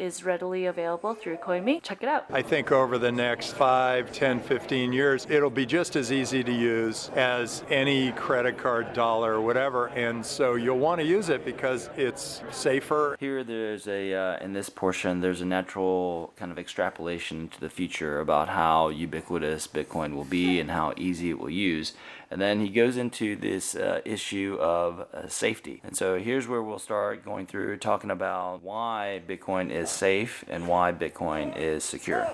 is 0.00 0.24
readily 0.24 0.64
available 0.64 1.14
through 1.14 1.36
CoinMe. 1.36 1.82
Check 1.82 2.02
it 2.02 2.08
out. 2.08 2.24
I 2.30 2.40
think 2.40 2.72
over 2.72 2.96
the 2.96 3.12
next 3.12 3.52
5, 3.52 4.10
10, 4.10 4.40
15 4.40 4.92
years, 4.92 5.26
it'll 5.28 5.50
be 5.50 5.66
just 5.66 5.94
as 5.94 6.10
easy 6.10 6.42
to 6.42 6.52
use 6.52 7.10
as 7.14 7.62
any 7.68 8.12
credit 8.12 8.56
card, 8.56 8.94
dollar, 8.94 9.34
or 9.34 9.40
whatever. 9.42 9.88
And 9.88 10.24
so 10.24 10.54
you'll 10.54 10.78
want 10.78 11.00
to 11.00 11.06
use 11.06 11.28
it 11.28 11.44
because 11.44 11.90
it's 11.96 12.42
safer. 12.50 13.16
Here, 13.20 13.44
there's 13.44 13.86
a, 13.86 14.14
uh, 14.14 14.44
in 14.44 14.54
this 14.54 14.70
portion, 14.70 15.20
there's 15.20 15.42
a 15.42 15.46
natural 15.46 16.32
kind 16.36 16.50
of 16.50 16.58
extrapolation 16.58 17.48
to 17.48 17.60
the 17.60 17.68
future 17.70 18.20
about 18.20 18.48
how 18.48 18.88
ubiquitous 18.88 19.68
Bitcoin 19.68 20.14
will 20.14 20.24
be 20.24 20.60
and 20.60 20.70
how 20.70 20.94
easy 20.96 21.28
it 21.30 21.38
will 21.38 21.50
use. 21.50 21.92
And 22.30 22.40
then 22.40 22.60
he 22.60 22.68
goes 22.68 22.96
into 22.96 23.34
this 23.34 23.74
uh, 23.74 24.00
issue 24.04 24.56
of 24.60 25.00
uh, 25.12 25.28
safety. 25.28 25.80
And 25.82 25.96
so 25.96 26.18
here's 26.18 26.46
where 26.46 26.62
we'll 26.62 26.78
start 26.78 27.24
going 27.24 27.46
through 27.46 27.78
talking 27.78 28.10
about 28.10 28.62
why 28.62 29.20
Bitcoin 29.28 29.70
is 29.70 29.90
safe 29.90 30.44
and 30.48 30.68
why 30.68 30.92
Bitcoin 30.92 31.56
is 31.56 31.82
secure. 31.82 32.32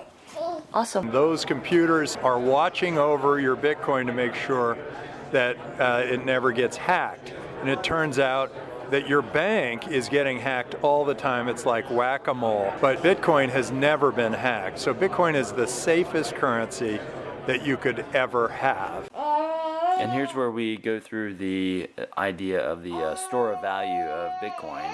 Awesome. 0.73 1.09
Those 1.11 1.45
computers 1.45 2.15
are 2.17 2.37
watching 2.37 2.99
over 2.99 3.39
your 3.39 3.55
Bitcoin 3.55 4.05
to 4.05 4.13
make 4.13 4.35
sure 4.35 4.77
that 5.31 5.57
uh, 5.79 6.03
it 6.05 6.23
never 6.23 6.51
gets 6.51 6.77
hacked. 6.77 7.33
And 7.61 7.69
it 7.69 7.83
turns 7.83 8.19
out 8.19 8.53
that 8.91 9.07
your 9.07 9.21
bank 9.21 9.87
is 9.87 10.09
getting 10.09 10.39
hacked 10.39 10.75
all 10.83 11.05
the 11.05 11.15
time. 11.15 11.47
It's 11.47 11.65
like 11.65 11.89
whack 11.89 12.27
a 12.27 12.33
mole. 12.33 12.71
But 12.79 12.99
Bitcoin 12.99 13.49
has 13.49 13.71
never 13.71 14.11
been 14.11 14.33
hacked. 14.33 14.79
So 14.79 14.93
Bitcoin 14.93 15.35
is 15.35 15.51
the 15.51 15.67
safest 15.67 16.35
currency 16.35 16.99
that 17.47 17.65
you 17.65 17.77
could 17.77 18.05
ever 18.13 18.49
have. 18.49 19.09
And 19.99 20.11
here's 20.11 20.35
where 20.35 20.51
we 20.51 20.77
go 20.77 20.99
through 20.99 21.35
the 21.35 21.89
idea 22.17 22.61
of 22.61 22.83
the 22.83 22.93
uh, 22.93 23.15
store 23.15 23.53
of 23.53 23.61
value 23.61 24.05
of 24.05 24.31
Bitcoin 24.41 24.87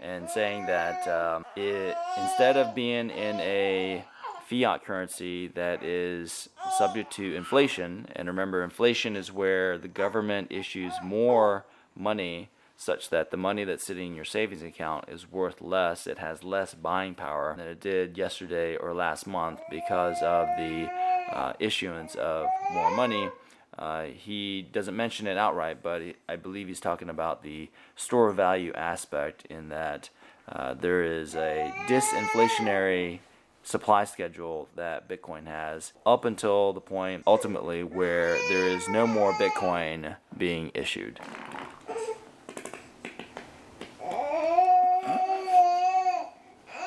and 0.00 0.28
saying 0.28 0.66
that 0.66 1.06
um, 1.06 1.44
it, 1.54 1.96
instead 2.20 2.56
of 2.56 2.74
being 2.74 3.10
in 3.10 3.38
a 3.40 4.04
fiat 4.48 4.84
currency 4.84 5.46
that 5.48 5.84
is 5.84 6.48
subject 6.76 7.12
to 7.12 7.36
inflation, 7.36 8.08
and 8.16 8.26
remember, 8.26 8.64
inflation 8.64 9.14
is 9.14 9.30
where 9.32 9.78
the 9.78 9.88
government 9.88 10.48
issues 10.50 10.92
more 11.04 11.64
money 11.94 12.50
such 12.76 13.10
that 13.10 13.30
the 13.30 13.36
money 13.36 13.64
that's 13.64 13.84
sitting 13.84 14.08
in 14.08 14.14
your 14.14 14.24
savings 14.24 14.62
account 14.62 15.04
is 15.08 15.30
worth 15.30 15.60
less. 15.60 16.06
It 16.06 16.18
has 16.18 16.42
less 16.44 16.74
buying 16.74 17.14
power 17.14 17.54
than 17.56 17.66
it 17.66 17.80
did 17.80 18.16
yesterday 18.16 18.76
or 18.76 18.94
last 18.94 19.26
month 19.26 19.60
because 19.70 20.16
of 20.22 20.46
the 20.56 20.88
uh, 21.32 21.52
issuance 21.58 22.14
of 22.14 22.46
more 22.72 22.90
money. 22.92 23.28
Uh, 23.78 24.06
he 24.06 24.62
doesn't 24.72 24.96
mention 24.96 25.28
it 25.28 25.38
outright, 25.38 25.82
but 25.82 26.02
I 26.28 26.36
believe 26.36 26.66
he's 26.66 26.80
talking 26.80 27.08
about 27.08 27.42
the 27.42 27.70
store 27.94 28.32
value 28.32 28.72
aspect 28.74 29.46
in 29.46 29.68
that 29.68 30.10
uh, 30.48 30.74
there 30.74 31.04
is 31.04 31.36
a 31.36 31.72
disinflationary 31.86 33.20
supply 33.62 34.04
schedule 34.04 34.68
that 34.74 35.08
Bitcoin 35.08 35.46
has 35.46 35.92
up 36.04 36.24
until 36.24 36.72
the 36.72 36.80
point 36.80 37.22
ultimately 37.26 37.84
where 37.84 38.38
there 38.48 38.66
is 38.66 38.88
no 38.88 39.06
more 39.06 39.32
Bitcoin 39.34 40.16
being 40.36 40.72
issued. 40.74 41.20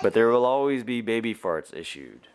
But 0.02 0.14
there 0.14 0.30
will 0.30 0.46
always 0.46 0.84
be 0.84 1.02
baby 1.02 1.36
farts 1.36 1.74
issued. 1.76 2.28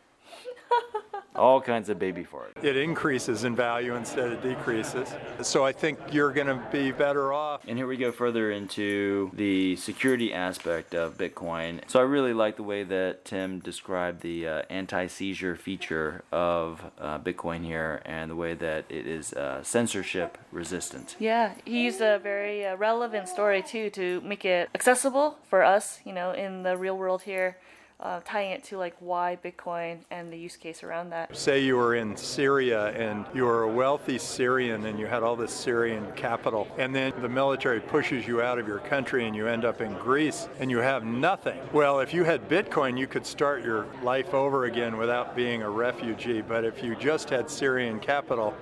All 1.36 1.60
kinds 1.60 1.88
of 1.88 1.98
baby 1.98 2.24
farts. 2.24 2.64
It 2.64 2.76
increases 2.76 3.44
in 3.44 3.54
value 3.54 3.94
instead 3.94 4.32
of 4.32 4.42
decreases. 4.42 5.14
So 5.42 5.64
I 5.64 5.72
think 5.72 5.98
you're 6.10 6.32
going 6.32 6.46
to 6.46 6.62
be 6.72 6.92
better 6.92 7.32
off. 7.32 7.62
And 7.68 7.76
here 7.76 7.86
we 7.86 7.96
go 7.96 8.10
further 8.12 8.50
into 8.50 9.30
the 9.34 9.76
security 9.76 10.32
aspect 10.32 10.94
of 10.94 11.18
Bitcoin. 11.18 11.80
So 11.88 12.00
I 12.00 12.02
really 12.02 12.32
like 12.32 12.56
the 12.56 12.62
way 12.62 12.82
that 12.84 13.24
Tim 13.24 13.60
described 13.60 14.22
the 14.22 14.48
uh, 14.48 14.62
anti 14.70 15.06
seizure 15.06 15.56
feature 15.56 16.24
of 16.32 16.82
uh, 16.98 17.18
Bitcoin 17.18 17.64
here 17.64 18.02
and 18.04 18.30
the 18.30 18.36
way 18.36 18.54
that 18.54 18.86
it 18.88 19.06
is 19.06 19.32
uh, 19.32 19.62
censorship 19.62 20.38
resistant. 20.50 21.16
Yeah, 21.18 21.52
he 21.64 21.84
used 21.84 22.00
a 22.00 22.18
very 22.18 22.66
uh, 22.66 22.76
relevant 22.76 23.28
story 23.28 23.62
too 23.62 23.90
to 23.90 24.20
make 24.22 24.44
it 24.44 24.68
accessible 24.74 25.36
for 25.48 25.62
us, 25.62 26.00
you 26.04 26.12
know, 26.12 26.32
in 26.32 26.62
the 26.62 26.76
real 26.76 26.96
world 26.96 27.22
here. 27.22 27.56
Uh, 27.98 28.20
tying 28.26 28.50
it 28.50 28.62
to 28.62 28.76
like 28.76 28.94
why 29.00 29.38
Bitcoin 29.42 30.00
and 30.10 30.30
the 30.30 30.36
use 30.36 30.56
case 30.56 30.82
around 30.82 31.08
that. 31.08 31.34
Say 31.34 31.60
you 31.60 31.76
were 31.76 31.94
in 31.94 32.14
Syria 32.14 32.88
and 32.88 33.24
you 33.34 33.44
were 33.44 33.62
a 33.62 33.72
wealthy 33.72 34.18
Syrian 34.18 34.84
and 34.84 34.98
you 34.98 35.06
had 35.06 35.22
all 35.22 35.34
this 35.34 35.50
Syrian 35.50 36.06
capital, 36.14 36.68
and 36.76 36.94
then 36.94 37.14
the 37.22 37.28
military 37.28 37.80
pushes 37.80 38.26
you 38.26 38.42
out 38.42 38.58
of 38.58 38.68
your 38.68 38.80
country 38.80 39.26
and 39.26 39.34
you 39.34 39.46
end 39.46 39.64
up 39.64 39.80
in 39.80 39.94
Greece 39.94 40.46
and 40.60 40.70
you 40.70 40.76
have 40.78 41.06
nothing. 41.06 41.58
Well, 41.72 42.00
if 42.00 42.12
you 42.12 42.22
had 42.24 42.50
Bitcoin, 42.50 42.98
you 42.98 43.06
could 43.06 43.24
start 43.24 43.64
your 43.64 43.86
life 44.02 44.34
over 44.34 44.66
again 44.66 44.98
without 44.98 45.34
being 45.34 45.62
a 45.62 45.70
refugee. 45.70 46.42
But 46.42 46.66
if 46.66 46.82
you 46.82 46.96
just 46.96 47.30
had 47.30 47.48
Syrian 47.48 47.98
capital, 47.98 48.54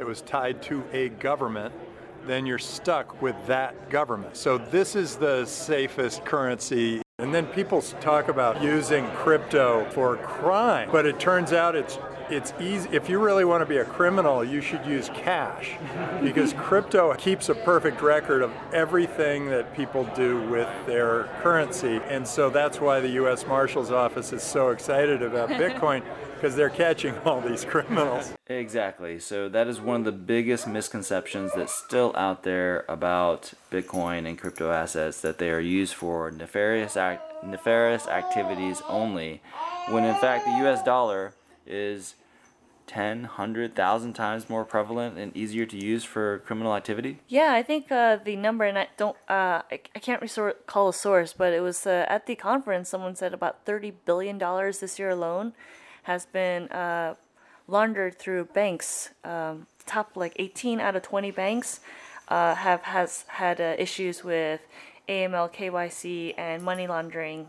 it 0.00 0.04
was 0.04 0.20
tied 0.20 0.60
to 0.64 0.84
a 0.92 1.08
government 1.08 1.72
then 2.24 2.46
you're 2.46 2.58
stuck 2.58 3.20
with 3.20 3.34
that 3.48 3.90
government. 3.90 4.36
So 4.36 4.56
this 4.56 4.94
is 4.94 5.16
the 5.16 5.44
safest 5.44 6.24
currency. 6.24 7.02
And 7.22 7.32
then 7.32 7.46
people 7.46 7.80
talk 7.80 8.26
about 8.26 8.62
using 8.62 9.06
crypto 9.10 9.88
for 9.90 10.16
crime, 10.16 10.88
but 10.90 11.06
it 11.06 11.20
turns 11.20 11.52
out 11.52 11.76
it's 11.76 11.96
it's 12.30 12.52
easy 12.58 12.88
if 12.90 13.08
you 13.08 13.20
really 13.20 13.44
want 13.44 13.60
to 13.60 13.66
be 13.66 13.76
a 13.76 13.84
criminal 13.84 14.42
you 14.42 14.60
should 14.60 14.84
use 14.84 15.08
cash. 15.10 15.76
Because 16.22 16.52
crypto 16.54 17.14
keeps 17.14 17.48
a 17.48 17.54
perfect 17.54 18.00
record 18.00 18.42
of 18.42 18.52
everything 18.72 19.46
that 19.50 19.74
people 19.76 20.04
do 20.16 20.40
with 20.48 20.68
their 20.86 21.24
currency. 21.42 22.00
And 22.08 22.26
so 22.26 22.48
that's 22.48 22.80
why 22.80 23.00
the 23.00 23.10
US 23.22 23.46
Marshal's 23.46 23.92
office 23.92 24.32
is 24.32 24.42
so 24.42 24.70
excited 24.70 25.22
about 25.22 25.48
Bitcoin 25.62 26.02
because 26.42 26.56
they're 26.56 26.70
catching 26.70 27.16
all 27.18 27.40
these 27.40 27.64
criminals. 27.64 28.32
Exactly. 28.48 29.20
So 29.20 29.48
that 29.50 29.68
is 29.68 29.80
one 29.80 30.00
of 30.00 30.04
the 30.04 30.10
biggest 30.10 30.66
misconceptions 30.66 31.52
that's 31.54 31.72
still 31.72 32.12
out 32.16 32.42
there 32.42 32.84
about 32.88 33.52
Bitcoin 33.70 34.26
and 34.26 34.36
crypto 34.36 34.72
assets 34.72 35.20
that 35.20 35.38
they 35.38 35.50
are 35.50 35.60
used 35.60 35.94
for 35.94 36.32
nefarious 36.32 36.96
act, 36.96 37.44
nefarious 37.44 38.08
activities 38.08 38.82
only, 38.88 39.40
when 39.90 40.02
in 40.02 40.16
fact 40.16 40.44
the 40.44 40.50
U.S. 40.64 40.82
dollar 40.82 41.34
is 41.64 42.16
10, 42.88 43.22
100,000 43.22 44.12
times 44.12 44.50
more 44.50 44.64
prevalent 44.64 45.16
and 45.16 45.34
easier 45.36 45.64
to 45.64 45.76
use 45.76 46.02
for 46.02 46.40
criminal 46.40 46.74
activity? 46.74 47.20
Yeah, 47.28 47.52
I 47.54 47.62
think 47.62 47.92
uh, 47.92 48.16
the 48.16 48.34
number, 48.34 48.64
and 48.64 48.76
I 48.76 48.88
don't, 48.96 49.16
uh, 49.28 49.62
I, 49.70 49.80
I 49.94 49.98
can't 50.00 50.20
recall 50.20 50.88
a 50.88 50.92
source, 50.92 51.32
but 51.32 51.52
it 51.52 51.60
was 51.60 51.86
uh, 51.86 52.04
at 52.08 52.26
the 52.26 52.34
conference. 52.34 52.88
Someone 52.88 53.14
said 53.14 53.32
about 53.32 53.64
thirty 53.64 53.92
billion 53.92 54.38
dollars 54.38 54.80
this 54.80 54.98
year 54.98 55.10
alone 55.10 55.52
has 56.02 56.26
been 56.26 56.68
uh, 56.68 57.14
laundered 57.66 58.18
through 58.18 58.46
banks. 58.46 59.10
Um, 59.24 59.66
top 59.86 60.12
like 60.16 60.34
eighteen 60.36 60.80
out 60.80 60.96
of 60.96 61.02
twenty 61.02 61.30
banks 61.30 61.80
uh, 62.28 62.54
have 62.54 62.82
has 62.82 63.24
had 63.28 63.60
uh, 63.60 63.74
issues 63.78 64.24
with 64.24 64.60
AML, 65.08 65.52
KYC, 65.52 66.34
and 66.38 66.62
money 66.62 66.86
laundering 66.86 67.48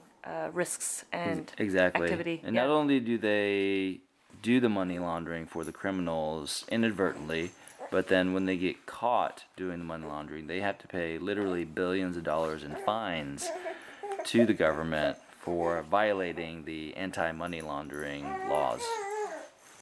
risks 0.53 1.05
and 1.12 1.51
exactly. 1.57 2.03
activity. 2.03 2.41
And 2.43 2.55
yeah. 2.55 2.62
not 2.65 2.72
only 2.72 3.00
do 3.00 3.17
they 3.17 4.00
do 4.41 4.60
the 4.60 4.69
money 4.69 5.00
laundering 5.00 5.45
for 5.45 5.63
the 5.63 5.72
criminals 5.72 6.65
inadvertently, 6.69 7.51
but 7.89 8.07
then 8.07 8.33
when 8.33 8.45
they 8.45 8.57
get 8.57 8.86
caught 8.86 9.43
doing 9.55 9.79
the 9.79 9.86
money 9.86 10.05
laundering, 10.05 10.48
they 10.48 10.62
have 10.62 10.77
to 10.79 10.88
pay 10.88 11.17
literally 11.17 11.63
billions 11.63 12.17
of 12.17 12.24
dollars 12.24 12.63
in 12.63 12.75
fines 12.86 13.50
to 14.25 14.45
the 14.45 14.53
government 14.53 15.17
for 15.43 15.83
violating 15.91 16.63
the 16.63 16.95
anti 16.95 17.31
money 17.31 17.62
laundering 17.62 18.23
laws. 18.50 18.81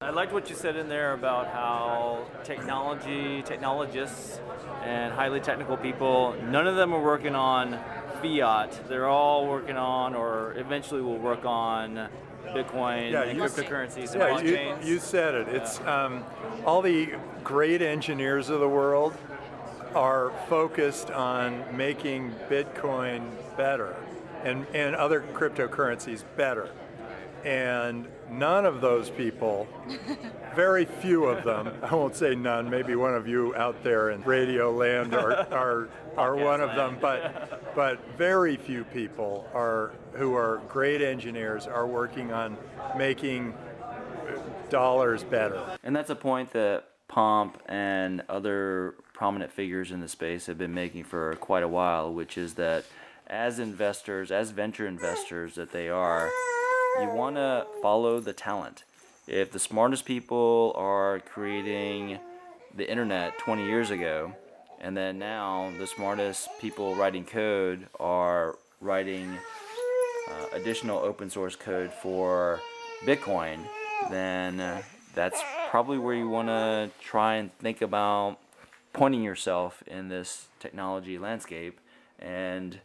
I 0.01 0.09
liked 0.09 0.33
what 0.33 0.49
you 0.49 0.55
said 0.55 0.75
in 0.75 0.89
there 0.89 1.13
about 1.13 1.47
how 1.47 2.25
technology, 2.43 3.43
technologists, 3.43 4.39
and 4.83 5.13
highly 5.13 5.39
technical 5.39 5.77
people, 5.77 6.35
none 6.45 6.65
of 6.65 6.75
them 6.75 6.91
are 6.91 7.01
working 7.01 7.35
on 7.35 7.77
fiat. 8.19 8.87
They're 8.89 9.07
all 9.07 9.47
working 9.47 9.77
on, 9.77 10.15
or 10.15 10.55
eventually 10.57 11.01
will 11.01 11.19
work 11.19 11.45
on, 11.45 12.09
Bitcoin 12.47 13.11
Yeah, 13.11 13.21
and 13.23 13.37
you- 13.37 13.43
cryptocurrencies 13.43 14.11
and 14.13 14.21
Yeah, 14.21 14.39
you, 14.39 14.55
blockchains. 14.57 14.85
you 14.85 14.99
said 14.99 15.35
it. 15.35 15.47
It's 15.49 15.79
um, 15.81 16.23
all 16.65 16.81
the 16.81 17.13
great 17.43 17.81
engineers 17.81 18.49
of 18.49 18.59
the 18.59 18.67
world 18.67 19.13
are 19.95 20.31
focused 20.49 21.11
on 21.11 21.63
making 21.77 22.33
Bitcoin 22.49 23.29
better 23.55 23.95
and, 24.43 24.65
and 24.74 24.95
other 24.95 25.21
cryptocurrencies 25.33 26.24
better. 26.36 26.69
And 27.43 28.07
none 28.29 28.65
of 28.65 28.81
those 28.81 29.10
people, 29.10 29.67
very 30.55 30.86
few 30.86 31.25
of 31.25 31.43
them, 31.43 31.71
I 31.81 31.95
won't 31.95 32.15
say 32.15 32.36
none, 32.36 32.69
maybe 32.69 32.95
one 32.95 33.15
of 33.15 33.27
you 33.27 33.55
out 33.55 33.83
there 33.83 34.12
in 34.12 34.21
radio 34.24 34.71
land 34.71 35.15
are, 35.15 35.48
are, 35.51 35.89
are 36.17 36.36
one 36.36 36.62
of 36.62 36.75
them, 36.75 36.98
but, 37.01 37.74
but 37.75 38.00
very 38.17 38.57
few 38.57 38.83
people 38.86 39.50
are, 39.55 39.91
who 40.13 40.36
are 40.36 40.62
great 40.69 41.01
engineers 41.01 41.65
are 41.65 41.88
working 41.88 42.31
on 42.31 42.57
making 42.95 43.55
dollars 44.69 45.24
better. 45.24 45.77
And 45.83 45.95
that's 45.95 46.10
a 46.10 46.15
point 46.15 46.51
that 46.53 46.86
Pomp 47.07 47.62
and 47.65 48.24
other 48.29 48.95
prominent 49.13 49.51
figures 49.51 49.91
in 49.91 50.00
the 50.00 50.07
space 50.07 50.45
have 50.45 50.57
been 50.57 50.74
making 50.74 51.03
for 51.03 51.36
quite 51.36 51.62
a 51.62 51.67
while, 51.67 52.13
which 52.13 52.38
is 52.38 52.53
that 52.53 52.86
as 53.31 53.59
investors, 53.59 54.29
as 54.29 54.51
venture 54.51 54.85
investors 54.85 55.55
that 55.55 55.71
they 55.71 55.88
are, 55.88 56.29
you 57.00 57.09
want 57.09 57.38
to 57.38 57.65
follow 57.81 58.19
the 58.19 58.33
talent. 58.33 58.83
If 59.25 59.51
the 59.51 59.59
smartest 59.59 60.03
people 60.03 60.73
are 60.75 61.21
creating 61.21 62.19
the 62.75 62.89
internet 62.89 63.39
20 63.39 63.65
years 63.65 63.89
ago, 63.89 64.35
and 64.81 64.97
then 64.97 65.17
now 65.17 65.71
the 65.79 65.88
smartest 65.88 66.50
people 66.59 66.95
writing 66.95 67.23
code 67.23 67.88
are 68.00 68.57
writing 68.81 69.38
uh, 70.29 70.45
additional 70.53 71.00
open 71.00 71.29
source 71.29 71.55
code 71.55 71.91
for 71.93 72.59
Bitcoin, 73.05 73.59
then 74.09 74.59
uh, 74.59 74.81
that's 75.15 75.41
probably 75.69 75.97
where 75.97 76.15
you 76.15 76.27
want 76.27 76.50
to 76.50 76.89
try 77.00 77.35
and 77.35 77.57
think 77.59 77.81
about 77.81 78.38
pointing 78.91 79.23
yourself 79.23 79.83
in 79.88 80.09
this 80.09 80.47
technology 80.59 81.17
landscape. 81.17 81.79
And 82.19 82.79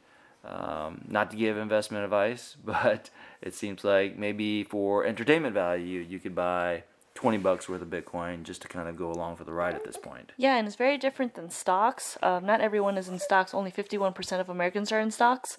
um, 0.46 1.02
not 1.08 1.30
to 1.32 1.36
give 1.36 1.56
investment 1.56 2.04
advice, 2.04 2.56
but 2.64 3.10
it 3.42 3.54
seems 3.54 3.84
like 3.84 4.16
maybe 4.16 4.64
for 4.64 5.04
entertainment 5.04 5.54
value, 5.54 6.00
you 6.00 6.18
could 6.18 6.34
buy 6.34 6.84
20 7.14 7.38
bucks 7.38 7.68
worth 7.68 7.82
of 7.82 7.88
Bitcoin 7.88 8.42
just 8.42 8.62
to 8.62 8.68
kind 8.68 8.88
of 8.88 8.96
go 8.96 9.10
along 9.10 9.36
for 9.36 9.44
the 9.44 9.52
ride 9.52 9.74
at 9.74 9.84
this 9.84 9.96
point. 9.96 10.32
Yeah, 10.36 10.56
and 10.56 10.66
it's 10.66 10.76
very 10.76 10.98
different 10.98 11.34
than 11.34 11.50
stocks. 11.50 12.16
Um, 12.22 12.44
not 12.44 12.60
everyone 12.60 12.98
is 12.98 13.08
in 13.08 13.18
stocks. 13.18 13.54
Only 13.54 13.72
51% 13.72 14.40
of 14.40 14.48
Americans 14.48 14.92
are 14.92 15.00
in 15.00 15.10
stocks. 15.10 15.58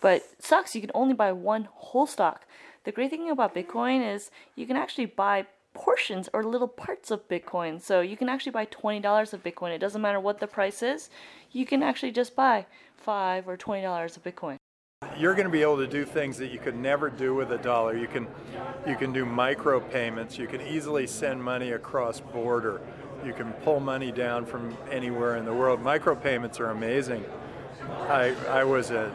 But 0.00 0.22
stocks, 0.38 0.74
you 0.74 0.80
can 0.80 0.90
only 0.94 1.14
buy 1.14 1.32
one 1.32 1.68
whole 1.72 2.06
stock. 2.06 2.44
The 2.84 2.92
great 2.92 3.10
thing 3.10 3.30
about 3.30 3.54
Bitcoin 3.54 4.14
is 4.14 4.30
you 4.54 4.66
can 4.66 4.76
actually 4.76 5.06
buy 5.06 5.46
portions 5.74 6.28
or 6.32 6.42
little 6.44 6.68
parts 6.68 7.10
of 7.10 7.28
Bitcoin. 7.28 7.80
So 7.80 8.00
you 8.00 8.16
can 8.16 8.28
actually 8.28 8.52
buy 8.52 8.66
$20 8.66 9.32
of 9.32 9.42
Bitcoin. 9.42 9.70
It 9.70 9.78
doesn't 9.78 10.02
matter 10.02 10.20
what 10.20 10.40
the 10.40 10.46
price 10.46 10.82
is. 10.82 11.10
You 11.52 11.66
can 11.66 11.82
actually 11.82 12.12
just 12.12 12.34
buy 12.34 12.66
5 12.96 13.48
or 13.48 13.56
$20 13.56 14.16
of 14.16 14.22
Bitcoin. 14.24 14.56
You're 15.16 15.34
going 15.34 15.46
to 15.46 15.50
be 15.50 15.62
able 15.62 15.76
to 15.76 15.86
do 15.86 16.04
things 16.04 16.38
that 16.38 16.48
you 16.48 16.58
could 16.58 16.76
never 16.76 17.08
do 17.08 17.34
with 17.34 17.52
a 17.52 17.58
dollar. 17.58 17.96
You 17.96 18.08
can 18.08 18.26
you 18.86 18.96
can 18.96 19.12
do 19.12 19.24
micro 19.24 19.78
payments. 19.78 20.36
You 20.36 20.48
can 20.48 20.60
easily 20.60 21.06
send 21.06 21.42
money 21.42 21.70
across 21.72 22.18
border. 22.18 22.80
You 23.24 23.32
can 23.32 23.52
pull 23.64 23.78
money 23.78 24.10
down 24.10 24.44
from 24.44 24.76
anywhere 24.90 25.36
in 25.36 25.44
the 25.44 25.54
world. 25.54 25.80
Micro 25.80 26.16
payments 26.16 26.58
are 26.58 26.70
amazing. 26.70 27.24
I 28.08 28.34
I 28.48 28.64
was 28.64 28.90
a 28.90 29.12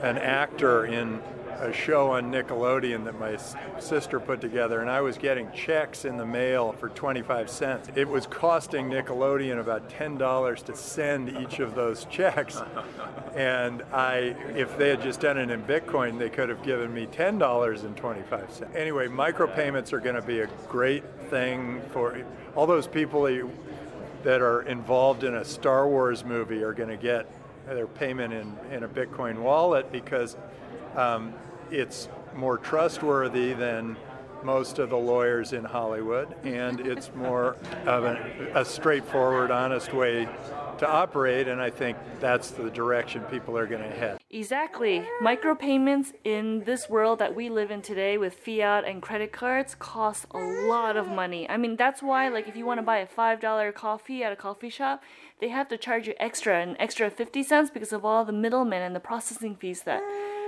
an 0.00 0.18
actor 0.18 0.86
in 0.86 1.22
a 1.62 1.72
show 1.72 2.10
on 2.10 2.32
Nickelodeon 2.32 3.04
that 3.04 3.18
my 3.20 3.38
sister 3.80 4.18
put 4.18 4.40
together, 4.40 4.80
and 4.80 4.90
I 4.90 5.00
was 5.00 5.16
getting 5.16 5.50
checks 5.52 6.04
in 6.04 6.16
the 6.16 6.26
mail 6.26 6.72
for 6.72 6.88
25 6.88 7.48
cents. 7.48 7.88
It 7.94 8.08
was 8.08 8.26
costing 8.26 8.90
Nickelodeon 8.90 9.60
about 9.60 9.88
$10 9.88 10.64
to 10.64 10.76
send 10.76 11.28
each 11.40 11.60
of 11.60 11.76
those 11.76 12.04
checks. 12.10 12.60
And 13.36 13.82
I, 13.92 14.34
if 14.56 14.76
they 14.76 14.88
had 14.88 15.02
just 15.02 15.20
done 15.20 15.38
it 15.38 15.50
in 15.50 15.62
Bitcoin, 15.62 16.18
they 16.18 16.30
could 16.30 16.48
have 16.48 16.64
given 16.64 16.92
me 16.92 17.06
$10.25. 17.06 18.76
Anyway, 18.76 19.06
micropayments 19.06 19.92
are 19.92 20.00
going 20.00 20.16
to 20.16 20.22
be 20.22 20.40
a 20.40 20.48
great 20.68 21.04
thing 21.30 21.80
for 21.92 22.24
all 22.56 22.66
those 22.66 22.88
people 22.88 23.22
that- 24.24 24.42
are 24.42 24.62
involved 24.62 25.24
in 25.24 25.34
a 25.34 25.44
Star 25.44 25.88
Wars 25.88 26.24
movie 26.24 26.62
are 26.62 26.72
going 26.72 26.88
to 26.88 26.96
get 26.96 27.30
their 27.66 27.86
payment 27.86 28.32
in, 28.32 28.56
in 28.72 28.82
a 28.82 28.88
Bitcoin 28.88 29.38
wallet 29.38 29.90
because 29.90 30.36
um, 30.96 31.32
it's 31.72 32.08
more 32.34 32.58
trustworthy 32.58 33.54
than 33.54 33.96
most 34.44 34.78
of 34.78 34.90
the 34.90 34.96
lawyers 34.96 35.52
in 35.52 35.64
Hollywood, 35.64 36.34
and 36.44 36.80
it's 36.80 37.14
more 37.14 37.56
of 37.86 38.04
a, 38.04 38.52
a 38.54 38.64
straightforward, 38.64 39.50
honest 39.50 39.92
way 39.92 40.28
to 40.78 40.88
operate, 40.88 41.46
and 41.46 41.60
I 41.60 41.70
think 41.70 41.96
that's 42.18 42.50
the 42.50 42.68
direction 42.70 43.22
people 43.24 43.56
are 43.56 43.66
going 43.66 43.82
to 43.82 43.90
head. 43.90 44.18
Exactly. 44.30 45.06
Micropayments 45.22 46.12
in 46.24 46.64
this 46.64 46.88
world 46.88 47.18
that 47.20 47.36
we 47.36 47.48
live 47.50 47.70
in 47.70 47.82
today 47.82 48.18
with 48.18 48.34
fiat 48.34 48.84
and 48.84 49.00
credit 49.00 49.30
cards 49.30 49.76
cost 49.78 50.26
a 50.32 50.38
lot 50.38 50.96
of 50.96 51.06
money. 51.06 51.48
I 51.48 51.56
mean, 51.56 51.76
that's 51.76 52.02
why, 52.02 52.28
like, 52.28 52.48
if 52.48 52.56
you 52.56 52.66
want 52.66 52.78
to 52.78 52.82
buy 52.82 52.98
a 52.98 53.06
$5 53.06 53.74
coffee 53.74 54.24
at 54.24 54.32
a 54.32 54.36
coffee 54.36 54.70
shop, 54.70 55.02
they 55.40 55.48
have 55.48 55.68
to 55.68 55.76
charge 55.76 56.08
you 56.08 56.14
extra, 56.18 56.60
an 56.60 56.76
extra 56.80 57.10
50 57.10 57.42
cents 57.42 57.70
because 57.70 57.92
of 57.92 58.04
all 58.04 58.24
the 58.24 58.32
middlemen 58.32 58.82
and 58.82 58.96
the 58.96 59.00
processing 59.00 59.54
fees 59.54 59.82
that 59.82 60.02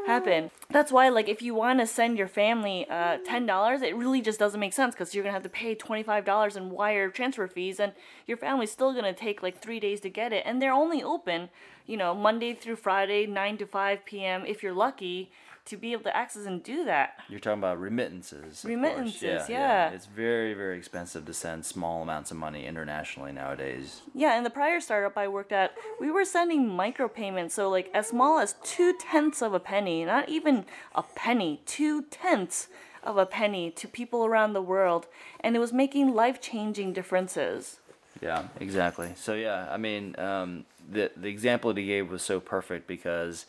happen. 0.07 0.51
That's 0.71 0.93
why, 0.93 1.09
like, 1.09 1.29
if 1.29 1.43
you 1.43 1.55
want 1.55 1.81
to 1.81 1.87
send 1.87 2.19
your 2.19 2.29
family 2.29 2.87
uh, 2.89 3.19
$10, 3.19 3.83
it 3.83 3.97
really 3.97 4.21
just 4.21 4.39
doesn't 4.39 4.61
make 4.61 4.73
sense 4.73 4.95
because 4.95 5.15
you're 5.15 5.25
going 5.25 5.33
to 5.33 5.37
have 5.37 5.43
to 5.43 5.49
pay 5.49 5.75
$25 5.75 6.57
in 6.57 6.71
wire 6.71 7.11
transfer 7.11 7.47
fees, 7.47 7.81
and 7.81 7.93
your 8.27 8.37
family's 8.37 8.71
still 8.71 8.93
going 8.93 9.05
to 9.05 9.13
take 9.13 9.43
like 9.43 9.61
three 9.61 9.81
days 9.81 10.01
to 10.01 10.11
get 10.11 10.33
it. 10.33 10.43
And 10.47 10.61
they're 10.61 10.73
only 10.73 11.03
open, 11.03 11.49
you 11.87 11.97
know, 11.97 12.15
Monday 12.15 12.55
through 12.55 12.77
Friday, 12.77 13.27
9 13.27 13.59
to 13.59 13.67
5 13.67 14.05
p.m., 14.05 14.45
if 14.47 14.63
you're 14.63 14.75
lucky, 14.75 15.31
to 15.67 15.77
be 15.79 15.93
able 15.93 16.03
to 16.03 16.15
access 16.15 16.45
and 16.45 16.63
do 16.63 16.85
that. 16.85 17.19
You're 17.29 17.41
talking 17.41 17.59
about 17.59 17.81
remittances. 17.81 18.43
of 18.43 18.43
course. 18.43 18.65
Remittances, 18.65 19.49
yeah. 19.49 19.91
It's 19.91 20.07
very, 20.07 20.53
very 20.53 20.77
expensive 20.77 21.25
to 21.25 21.33
send 21.33 21.65
small 21.65 22.03
amounts 22.03 22.31
of 22.31 22.37
money 22.37 22.67
internationally 22.67 23.33
nowadays. 23.33 24.03
Yeah, 24.15 24.37
in 24.37 24.45
the 24.45 24.51
prior 24.51 24.81
startup 24.81 25.17
I 25.17 25.29
worked 25.29 25.53
at, 25.53 25.75
we 25.99 26.11
were 26.11 26.25
sending 26.25 26.69
micropayments, 26.69 27.53
so 27.53 27.71
like 27.71 27.91
as 27.95 28.09
small 28.09 28.39
as 28.39 28.57
two 28.63 28.95
tenths 28.99 29.41
of 29.41 29.55
a 29.55 29.61
penny, 29.61 30.05
not 30.05 30.29
even 30.29 30.67
a 30.95 31.03
penny, 31.03 31.63
two 31.65 32.03
tenths 32.03 32.69
of 33.03 33.17
a 33.17 33.27
penny 33.27 33.71
to 33.71 33.89
people 33.89 34.25
around 34.25 34.53
the 34.53 34.63
world, 34.63 35.07
and 35.41 35.57
it 35.57 35.59
was 35.61 35.73
making 35.73 36.15
life 36.15 36.41
changing 36.41 36.93
differences. 36.93 37.79
Yeah, 38.21 38.45
exactly. 38.61 39.13
So 39.17 39.35
yeah, 39.35 39.69
I 39.71 39.77
mean, 39.77 40.19
um, 40.19 40.65
the 40.91 41.11
the 41.17 41.29
example 41.29 41.73
that 41.73 41.81
he 41.81 41.87
gave 41.87 42.11
was 42.11 42.23
so 42.23 42.41
perfect 42.41 42.87
because 42.87 43.47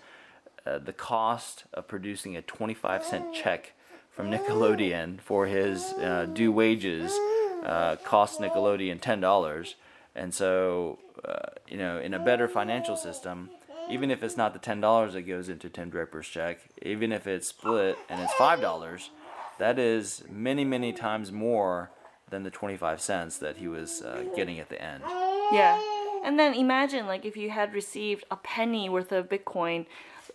uh, 0.66 0.80
the 0.80 0.94
cost 0.94 1.66
of 1.74 1.88
producing 1.88 2.36
a 2.36 2.42
25 2.42 3.04
cent 3.04 3.34
check 3.34 3.74
from 4.16 4.32
Nickelodeon 4.32 5.20
for 5.20 5.46
his 5.46 5.94
uh, 5.94 6.26
due 6.34 6.52
wages 6.52 7.12
uh, 7.66 7.98
cost 8.04 8.40
Nickelodeon 8.40 9.02
ten 9.02 9.20
dollars, 9.20 9.76
and 10.16 10.34
so 10.34 11.00
uh, 11.24 11.50
you 11.68 11.78
know, 11.78 12.00
in 12.00 12.14
a 12.14 12.20
better 12.20 12.48
financial 12.48 12.96
system, 12.96 13.50
even 13.90 14.12
if 14.12 14.24
it's 14.24 14.38
not 14.38 14.54
the 14.54 14.60
ten 14.60 14.80
dollars 14.80 15.14
that 15.14 15.24
goes 15.24 15.50
into 15.50 15.70
Tim 15.70 15.90
Draper's 15.90 16.28
check, 16.28 16.60
even 16.82 17.12
if 17.12 17.28
it's 17.28 17.48
split 17.48 17.98
and 18.08 18.22
it's 18.22 18.34
five 18.34 18.62
dollars, 18.62 19.10
that 19.58 19.80
is 19.80 20.24
many 20.30 20.64
many 20.64 20.94
times 20.94 21.32
more 21.32 21.92
than 22.30 22.44
the 22.44 22.50
25 22.50 23.00
cents 23.00 23.38
that 23.38 23.58
he 23.58 23.68
was 23.68 24.02
uh, 24.02 24.24
getting 24.36 24.60
at 24.60 24.68
the 24.70 24.82
end. 24.82 25.04
Yeah. 25.52 25.80
And 26.24 26.40
then 26.40 26.56
imagine 26.56 27.06
like 27.06 27.24
if 27.24 27.38
you 27.38 27.52
had 27.52 27.72
received 27.72 28.24
a 28.32 28.36
penny 28.36 28.90
worth 28.90 29.12
of 29.12 29.30
Bitcoin 29.30 29.86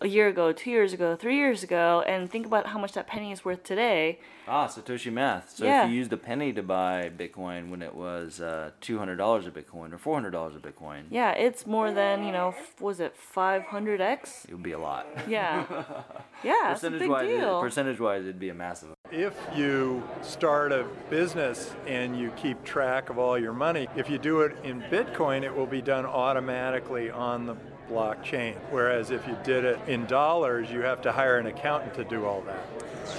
a 0.01 0.07
year 0.07 0.27
ago, 0.27 0.51
two 0.51 0.71
years 0.71 0.93
ago, 0.93 1.15
three 1.15 1.35
years 1.37 1.63
ago, 1.63 2.03
and 2.07 2.29
think 2.29 2.45
about 2.45 2.67
how 2.67 2.79
much 2.79 2.93
that 2.93 3.07
penny 3.07 3.31
is 3.31 3.45
worth 3.45 3.63
today. 3.63 4.19
Ah, 4.47 4.67
Satoshi 4.67 5.11
math. 5.13 5.51
So 5.55 5.65
Yeah. 5.65 5.85
if 5.85 5.91
you 5.91 5.95
used 5.97 6.11
a 6.11 6.17
penny 6.17 6.51
to 6.53 6.63
buy 6.63 7.11
Bitcoin 7.15 7.69
when 7.69 7.81
it 7.81 7.93
was 7.95 8.41
uh, 8.41 8.71
$200 8.81 9.47
a 9.47 9.51
Bitcoin 9.51 9.93
or 9.93 9.97
$400 9.97 10.55
a 10.55 10.59
Bitcoin, 10.59 11.03
Yeah, 11.09 11.31
it's 11.31 11.65
more 11.67 11.91
than, 11.91 12.25
you 12.25 12.31
know, 12.31 12.49
f- 12.49 12.81
was 12.81 12.99
it 12.99 13.15
500x? 13.15 14.45
it 14.49 14.53
would 14.53 14.63
be 14.63 14.71
a 14.73 14.79
lot. 14.79 15.05
Yeah. 15.27 15.65
Yeah, 16.43 16.71
it's 16.71 16.79
a 16.83 16.89
percentage 16.89 16.99
big 17.01 17.09
wise, 17.11 17.27
deal. 17.27 17.61
percentage 17.61 17.99
wise, 17.99 18.23
it'd 18.23 18.39
be 18.39 18.49
a 18.49 18.53
massive. 18.55 18.89
If 19.11 19.35
you 19.55 20.01
start 20.23 20.71
a 20.71 20.87
business 21.11 21.75
and 21.85 22.17
you 22.17 22.31
keep 22.31 22.63
track 22.63 23.11
of 23.11 23.19
all 23.19 23.37
your 23.37 23.53
money, 23.53 23.87
if 23.95 24.09
you 24.09 24.17
do 24.17 24.41
it 24.41 24.55
in 24.63 24.81
Bitcoin, 24.81 25.43
it 25.43 25.55
will 25.55 25.67
be 25.67 25.83
done 25.83 26.03
automatically 26.03 27.11
on 27.11 27.45
the 27.45 27.53
blockchain. 27.91 28.55
Whereas 28.69 29.11
if 29.11 29.27
you 29.27 29.37
did 29.43 29.65
it 29.65 29.79
in 29.87 30.05
dollars, 30.05 30.71
you 30.71 30.81
have 30.81 31.01
to 31.01 31.11
hire 31.11 31.37
an 31.37 31.45
accountant 31.47 31.93
to 31.95 32.03
do 32.03 32.25
all 32.25 32.41
that. 32.41 32.65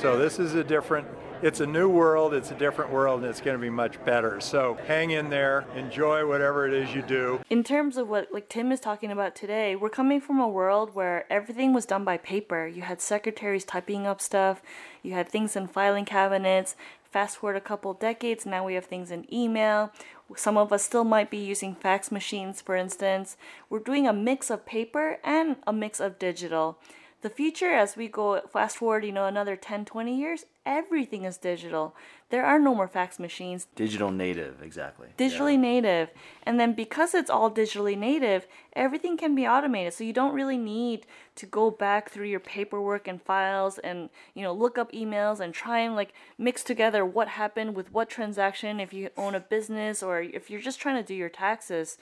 So 0.00 0.18
this 0.18 0.38
is 0.38 0.54
a 0.54 0.64
different, 0.64 1.06
it's 1.42 1.60
a 1.60 1.66
new 1.66 1.88
world, 1.88 2.32
it's 2.34 2.50
a 2.50 2.54
different 2.54 2.90
world, 2.90 3.20
and 3.20 3.28
it's 3.28 3.40
going 3.40 3.56
to 3.56 3.60
be 3.60 3.70
much 3.70 4.02
better. 4.04 4.40
So 4.40 4.78
hang 4.86 5.10
in 5.10 5.28
there, 5.28 5.64
enjoy 5.76 6.26
whatever 6.26 6.66
it 6.66 6.72
is 6.72 6.94
you 6.94 7.02
do. 7.02 7.40
in 7.50 7.62
terms 7.62 7.96
of 7.96 8.08
what 8.08 8.32
like 8.32 8.48
Tim 8.48 8.72
is 8.72 8.80
talking 8.80 9.10
about 9.10 9.34
today, 9.34 9.76
we're 9.76 9.90
coming 9.90 10.20
from 10.20 10.40
a 10.40 10.48
world 10.48 10.94
where 10.94 11.30
everything 11.30 11.72
was 11.74 11.84
done 11.86 12.04
by 12.04 12.16
paper. 12.16 12.66
You 12.66 12.82
had 12.82 13.00
secretaries 13.00 13.64
typing 13.64 14.06
up 14.06 14.20
stuff, 14.20 14.62
you 15.02 15.12
had 15.12 15.28
things 15.28 15.54
in 15.56 15.68
filing 15.68 16.04
cabinets. 16.04 16.74
Fast 17.10 17.36
forward 17.36 17.56
a 17.56 17.60
couple 17.60 17.92
decades, 17.92 18.46
now 18.46 18.64
we 18.64 18.72
have 18.72 18.86
things 18.86 19.10
in 19.10 19.26
email. 19.30 19.92
Some 20.36 20.56
of 20.56 20.72
us 20.72 20.82
still 20.82 21.04
might 21.04 21.30
be 21.30 21.38
using 21.38 21.74
fax 21.74 22.10
machines, 22.10 22.60
for 22.60 22.76
instance. 22.76 23.36
We're 23.68 23.78
doing 23.78 24.06
a 24.06 24.12
mix 24.12 24.50
of 24.50 24.66
paper 24.66 25.18
and 25.24 25.56
a 25.66 25.72
mix 25.72 26.00
of 26.00 26.18
digital. 26.18 26.78
The 27.22 27.30
future, 27.30 27.70
as 27.70 27.96
we 27.96 28.08
go 28.08 28.40
fast 28.52 28.76
forward, 28.76 29.04
you 29.04 29.12
know, 29.12 29.26
another 29.26 29.54
10, 29.54 29.84
20 29.84 30.18
years, 30.18 30.44
everything 30.66 31.24
is 31.24 31.36
digital. 31.36 31.94
There 32.30 32.44
are 32.44 32.58
no 32.58 32.74
more 32.74 32.88
fax 32.88 33.20
machines. 33.20 33.68
Digital 33.76 34.10
native, 34.10 34.60
exactly. 34.60 35.08
digitally 35.16 35.58
native. 35.58 36.10
And 36.42 36.58
then 36.58 36.72
because 36.72 37.14
it's 37.14 37.30
all 37.30 37.50
digitally 37.50 37.96
native 37.96 38.46
everything 38.74 39.16
can 39.16 39.34
be 39.34 39.46
automated. 39.46 39.92
So 39.92 40.04
you 40.04 40.12
don't 40.12 40.34
really 40.34 40.56
need 40.56 41.06
to 41.36 41.46
go 41.46 41.70
back 41.70 42.10
through 42.10 42.26
your 42.26 42.40
paperwork 42.40 43.06
and 43.06 43.20
files 43.20 43.78
and 43.78 44.10
you 44.34 44.42
know 44.42 44.52
look 44.52 44.78
up 44.78 44.92
emails 44.92 45.40
and 45.40 45.54
try 45.54 45.78
and 45.80 45.94
like 45.94 46.12
mix 46.38 46.62
together 46.62 47.04
what 47.04 47.28
happened 47.28 47.74
with 47.74 47.92
what 47.92 48.10
transaction 48.10 48.80
if 48.80 48.92
you 48.92 49.10
own 49.16 49.34
a 49.34 49.40
business 49.40 50.02
or 50.02 50.20
if 50.20 50.50
you're 50.50 50.60
just 50.60 50.80
trying 50.80 50.96
to 50.96 51.06
do 51.06 51.14
your 51.14 51.28
taxes 51.28 51.96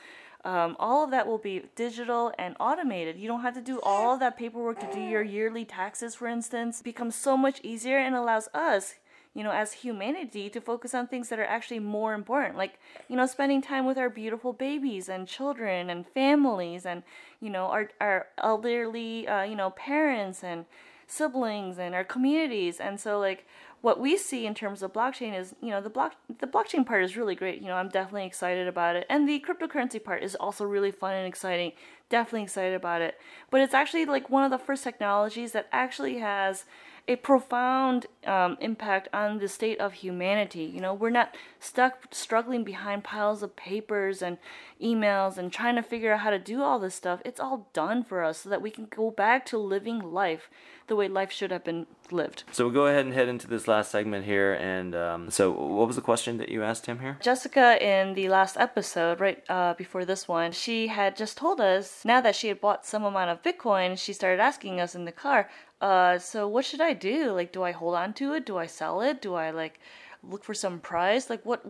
um, 0.44 0.76
all 0.78 1.04
of 1.04 1.10
that 1.10 1.26
will 1.26 1.38
be 1.38 1.62
digital 1.76 2.32
and 2.38 2.56
automated. 2.58 3.18
You 3.18 3.28
don't 3.28 3.42
have 3.42 3.54
to 3.54 3.60
do 3.60 3.80
all 3.82 4.14
of 4.14 4.20
that 4.20 4.36
paperwork 4.36 4.80
to 4.80 4.92
do 4.92 5.00
your 5.00 5.22
yearly 5.22 5.64
taxes, 5.64 6.14
for 6.14 6.26
instance. 6.26 6.80
It 6.80 6.84
becomes 6.84 7.14
so 7.14 7.36
much 7.36 7.60
easier 7.62 7.98
and 7.98 8.14
allows 8.14 8.48
us, 8.54 8.94
you 9.34 9.44
know, 9.44 9.52
as 9.52 9.74
humanity 9.74 10.48
to 10.50 10.60
focus 10.60 10.94
on 10.94 11.06
things 11.06 11.28
that 11.28 11.38
are 11.38 11.44
actually 11.44 11.78
more 11.78 12.14
important, 12.14 12.56
like, 12.56 12.78
you 13.08 13.16
know, 13.16 13.26
spending 13.26 13.60
time 13.60 13.84
with 13.84 13.98
our 13.98 14.08
beautiful 14.08 14.52
babies 14.52 15.08
and 15.08 15.28
children 15.28 15.90
and 15.90 16.06
families 16.06 16.86
and, 16.86 17.02
you 17.40 17.50
know, 17.50 17.66
our, 17.66 17.90
our 18.00 18.26
elderly, 18.38 19.28
uh, 19.28 19.42
you 19.42 19.54
know, 19.54 19.70
parents 19.70 20.42
and 20.42 20.64
siblings 21.06 21.78
and 21.78 21.94
our 21.94 22.04
communities. 22.04 22.80
And 22.80 22.98
so, 22.98 23.18
like, 23.18 23.46
what 23.82 23.98
we 23.98 24.16
see 24.16 24.46
in 24.46 24.54
terms 24.54 24.82
of 24.82 24.92
blockchain 24.92 25.38
is, 25.38 25.54
you 25.62 25.70
know, 25.70 25.80
the 25.80 25.90
block 25.90 26.14
the 26.40 26.46
blockchain 26.46 26.84
part 26.84 27.02
is 27.02 27.16
really 27.16 27.34
great. 27.34 27.60
You 27.60 27.68
know, 27.68 27.74
I'm 27.74 27.88
definitely 27.88 28.26
excited 28.26 28.68
about 28.68 28.96
it, 28.96 29.06
and 29.08 29.28
the 29.28 29.40
cryptocurrency 29.40 30.02
part 30.02 30.22
is 30.22 30.34
also 30.34 30.64
really 30.64 30.90
fun 30.90 31.14
and 31.14 31.26
exciting. 31.26 31.72
Definitely 32.08 32.42
excited 32.42 32.74
about 32.74 33.00
it. 33.00 33.18
But 33.50 33.60
it's 33.60 33.74
actually 33.74 34.04
like 34.04 34.28
one 34.28 34.44
of 34.44 34.50
the 34.50 34.58
first 34.58 34.84
technologies 34.84 35.52
that 35.52 35.68
actually 35.72 36.18
has 36.18 36.64
a 37.10 37.16
profound 37.16 38.06
um, 38.24 38.56
impact 38.60 39.08
on 39.12 39.40
the 39.40 39.48
state 39.48 39.80
of 39.80 39.94
humanity. 39.94 40.62
You 40.62 40.80
know, 40.80 40.94
we're 40.94 41.10
not 41.10 41.34
stuck 41.58 42.14
struggling 42.14 42.62
behind 42.62 43.02
piles 43.02 43.42
of 43.42 43.56
papers 43.56 44.22
and 44.22 44.38
emails 44.80 45.36
and 45.36 45.52
trying 45.52 45.74
to 45.74 45.82
figure 45.82 46.12
out 46.12 46.20
how 46.20 46.30
to 46.30 46.38
do 46.38 46.62
all 46.62 46.78
this 46.78 46.94
stuff. 46.94 47.20
It's 47.24 47.40
all 47.40 47.68
done 47.72 48.04
for 48.04 48.22
us 48.22 48.38
so 48.38 48.48
that 48.50 48.62
we 48.62 48.70
can 48.70 48.86
go 48.88 49.10
back 49.10 49.44
to 49.46 49.58
living 49.58 49.98
life 49.98 50.48
the 50.86 50.94
way 50.96 51.08
life 51.08 51.32
should 51.32 51.50
have 51.50 51.64
been 51.64 51.86
lived. 52.10 52.44
So 52.52 52.64
we'll 52.64 52.74
go 52.74 52.86
ahead 52.86 53.06
and 53.06 53.14
head 53.14 53.28
into 53.28 53.46
this 53.46 53.66
last 53.66 53.90
segment 53.90 54.24
here. 54.24 54.52
And 54.54 54.94
um, 54.94 55.30
so, 55.30 55.50
what 55.50 55.86
was 55.86 55.96
the 55.96 56.02
question 56.02 56.36
that 56.38 56.48
you 56.48 56.62
asked 56.62 56.86
him 56.86 56.98
here? 56.98 57.16
Jessica, 57.22 57.78
in 57.80 58.14
the 58.14 58.28
last 58.28 58.56
episode, 58.56 59.20
right 59.20 59.42
uh, 59.48 59.74
before 59.74 60.04
this 60.04 60.26
one, 60.28 60.50
she 60.52 60.88
had 60.88 61.16
just 61.16 61.38
told 61.38 61.60
us 61.60 62.04
now 62.04 62.20
that 62.20 62.34
she 62.34 62.48
had 62.48 62.60
bought 62.60 62.84
some 62.84 63.04
amount 63.04 63.30
of 63.30 63.42
Bitcoin, 63.42 63.96
she 63.96 64.12
started 64.12 64.40
asking 64.40 64.80
us 64.80 64.94
in 64.94 65.04
the 65.04 65.12
car, 65.12 65.48
uh, 65.80 66.18
so 66.18 66.46
what 66.46 66.64
should 66.64 66.80
I 66.80 66.92
do? 66.92 67.32
Like, 67.32 67.52
do 67.52 67.62
I 67.62 67.72
hold 67.72 67.94
on 67.94 68.12
to 68.14 68.34
it? 68.34 68.44
Do 68.46 68.58
I 68.58 68.66
sell 68.66 69.00
it? 69.00 69.22
Do 69.22 69.34
I 69.34 69.50
like 69.50 69.80
look 70.22 70.44
for 70.44 70.54
some 70.54 70.78
price? 70.80 71.30
Like, 71.30 71.44
what? 71.44 71.64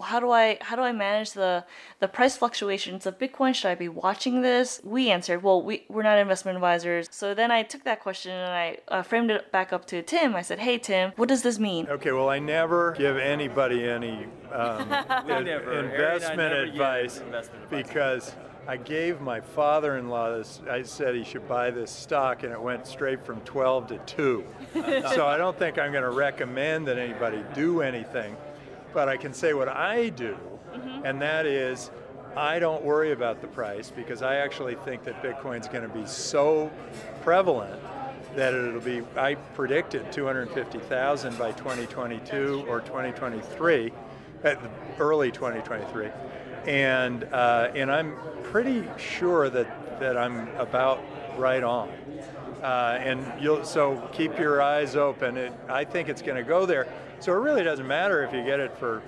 How 0.00 0.20
do 0.20 0.30
I 0.30 0.58
how 0.60 0.76
do 0.76 0.82
I 0.82 0.92
manage 0.92 1.32
the 1.32 1.64
the 1.98 2.06
price 2.06 2.36
fluctuations 2.36 3.06
of 3.06 3.18
Bitcoin? 3.18 3.52
Should 3.56 3.70
I 3.70 3.74
be 3.74 3.88
watching 3.88 4.40
this? 4.40 4.80
We 4.84 5.10
answered, 5.10 5.42
well, 5.42 5.60
we 5.62 5.84
we're 5.88 6.04
not 6.04 6.16
investment 6.16 6.54
advisors. 6.56 7.08
So 7.10 7.34
then 7.34 7.50
I 7.50 7.64
took 7.64 7.82
that 7.82 7.98
question 8.00 8.30
and 8.30 8.52
I 8.52 8.78
uh, 8.86 9.02
framed 9.02 9.32
it 9.32 9.50
back 9.50 9.72
up 9.72 9.84
to 9.86 10.00
Tim. 10.00 10.36
I 10.36 10.42
said, 10.42 10.60
hey 10.60 10.78
Tim, 10.78 11.10
what 11.16 11.28
does 11.28 11.42
this 11.42 11.58
mean? 11.58 11.88
Okay, 11.88 12.12
well, 12.12 12.28
I 12.28 12.38
never 12.38 12.92
give 12.92 13.16
anybody 13.16 13.82
any 13.88 14.26
um, 14.52 14.92
ad- 14.92 15.26
never. 15.26 15.44
Harry 15.44 15.78
and 15.78 15.86
investment 15.92 16.36
never 16.38 16.62
advice 16.62 17.18
investment 17.18 17.64
advice. 17.64 17.82
because 17.84 18.34
I 18.66 18.78
gave 18.78 19.20
my 19.20 19.40
father-in-law 19.40 20.38
this. 20.38 20.60
I 20.68 20.82
said 20.82 21.14
he 21.14 21.24
should 21.24 21.46
buy 21.46 21.70
this 21.70 21.90
stock, 21.90 22.42
and 22.44 22.52
it 22.52 22.60
went 22.60 22.86
straight 22.86 23.24
from 23.24 23.40
12 23.42 23.88
to 23.88 23.98
2. 23.98 24.44
so 25.14 25.26
I 25.26 25.36
don't 25.36 25.58
think 25.58 25.78
I'm 25.78 25.92
going 25.92 26.04
to 26.04 26.10
recommend 26.10 26.86
that 26.88 26.98
anybody 26.98 27.44
do 27.54 27.82
anything, 27.82 28.36
but 28.94 29.08
I 29.08 29.16
can 29.16 29.34
say 29.34 29.52
what 29.52 29.68
I 29.68 30.08
do, 30.10 30.36
mm-hmm. 30.72 31.04
and 31.04 31.20
that 31.20 31.46
is. 31.46 31.90
I 32.36 32.58
don't 32.58 32.82
worry 32.82 33.12
about 33.12 33.40
the 33.40 33.46
price 33.46 33.92
because 33.94 34.20
I 34.20 34.36
actually 34.38 34.74
think 34.74 35.04
that 35.04 35.22
Bitcoin's 35.22 35.68
going 35.68 35.88
to 35.88 35.94
be 35.94 36.04
so 36.04 36.68
prevalent 37.22 37.80
that 38.34 38.52
it'll 38.52 38.80
be 38.80 39.02
I 39.16 39.36
predicted 39.54 40.10
250,000 40.10 41.38
by 41.38 41.52
2022 41.52 42.64
or 42.68 42.80
2023 42.80 43.92
at 44.42 44.58
early 44.98 45.30
2023 45.30 46.08
and 46.66 47.24
uh, 47.24 47.70
and 47.74 47.90
I'm 47.90 48.14
pretty 48.42 48.84
sure 48.96 49.48
that 49.50 50.00
that 50.00 50.16
I'm 50.16 50.48
about 50.56 51.02
right 51.36 51.62
on. 51.62 51.90
Uh, 52.62 52.98
and 53.00 53.42
you'll 53.42 53.64
so 53.64 54.08
keep 54.12 54.38
your 54.38 54.62
eyes 54.62 54.96
open. 54.96 55.36
It, 55.36 55.52
I 55.68 55.84
think 55.84 56.08
it's 56.08 56.22
going 56.22 56.36
to 56.36 56.42
go 56.42 56.64
there. 56.64 56.86
So 57.20 57.32
it 57.32 57.36
really 57.36 57.62
doesn't 57.62 57.86
matter 57.86 58.22
if 58.22 58.32
you 58.32 58.42
get 58.42 58.58
it 58.58 58.76
for 58.78 59.02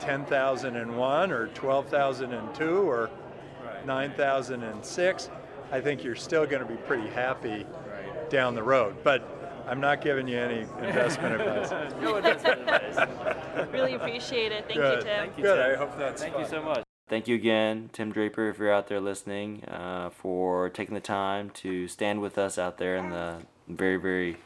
10,001 0.00 1.32
or 1.32 1.46
12,002 1.48 2.64
or 2.88 3.10
9,006 3.84 5.30
I 5.74 5.80
think 5.80 6.04
you're 6.04 6.14
still 6.14 6.46
going 6.46 6.62
to 6.62 6.68
be 6.68 6.76
pretty 6.76 7.08
happy 7.08 7.66
down 8.28 8.54
the 8.54 8.62
road. 8.62 8.96
But 9.02 9.64
I'm 9.66 9.80
not 9.80 10.00
giving 10.00 10.28
you 10.28 10.38
any 10.38 10.60
investment 10.60 11.40
advice. 11.40 11.70
No 12.00 12.16
investment 12.16 12.60
advice. 12.60 13.08
Really 13.72 13.94
appreciate 13.94 14.52
it. 14.52 14.64
Thank 14.66 14.80
Good. 14.80 14.98
you, 14.98 15.04
Tim. 15.04 15.26
Thank 15.26 15.38
you, 15.38 15.44
Good. 15.44 15.56
Tim. 15.56 15.72
I 15.72 15.76
hope 15.76 15.98
that's 15.98 16.22
Thank 16.22 16.38
you 16.38 16.46
so 16.46 16.62
much. 16.62 16.84
Thank 17.06 17.28
you 17.28 17.34
again, 17.34 17.90
Tim 17.92 18.12
Draper, 18.12 18.48
if 18.48 18.58
you're 18.58 18.72
out 18.72 18.88
there 18.88 19.00
listening, 19.00 19.62
uh, 19.64 20.08
for 20.08 20.70
taking 20.70 20.94
the 20.94 21.02
time 21.02 21.50
to 21.50 21.86
stand 21.86 22.22
with 22.22 22.38
us 22.38 22.56
out 22.56 22.78
there 22.78 22.96
in 22.96 23.10
the 23.10 23.42
very, 23.68 23.96
very 23.96 24.38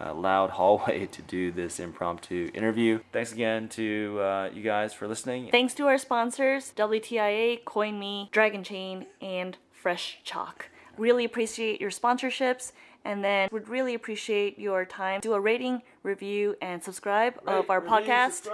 uh, 0.00 0.14
loud 0.14 0.50
hallway 0.58 1.06
to 1.06 1.22
do 1.22 1.52
this 1.52 1.78
impromptu 1.78 2.50
interview. 2.54 3.00
Thanks 3.12 3.32
again 3.32 3.68
to 3.70 4.18
uh, 4.20 4.50
you 4.54 4.62
guys 4.62 4.94
for 4.94 5.06
listening. 5.06 5.50
Thanks 5.50 5.74
to 5.74 5.86
our 5.86 5.98
sponsors, 5.98 6.72
WTIA, 6.76 7.62
CoinMe, 7.64 8.30
Dragonchain, 8.30 9.06
and 9.20 9.58
Fresh 9.70 10.20
Chalk. 10.24 10.70
Really 10.96 11.24
appreciate 11.24 11.80
your 11.80 11.90
sponsorships 11.90 12.72
and 13.08 13.24
then 13.24 13.48
would 13.50 13.68
really 13.68 13.94
appreciate 13.94 14.58
your 14.58 14.84
time. 14.84 15.20
Do 15.20 15.32
a 15.32 15.40
rating, 15.40 15.82
review, 16.02 16.56
and 16.60 16.82
subscribe 16.82 17.40
of 17.46 17.70
our 17.70 17.80
podcast. 17.80 18.48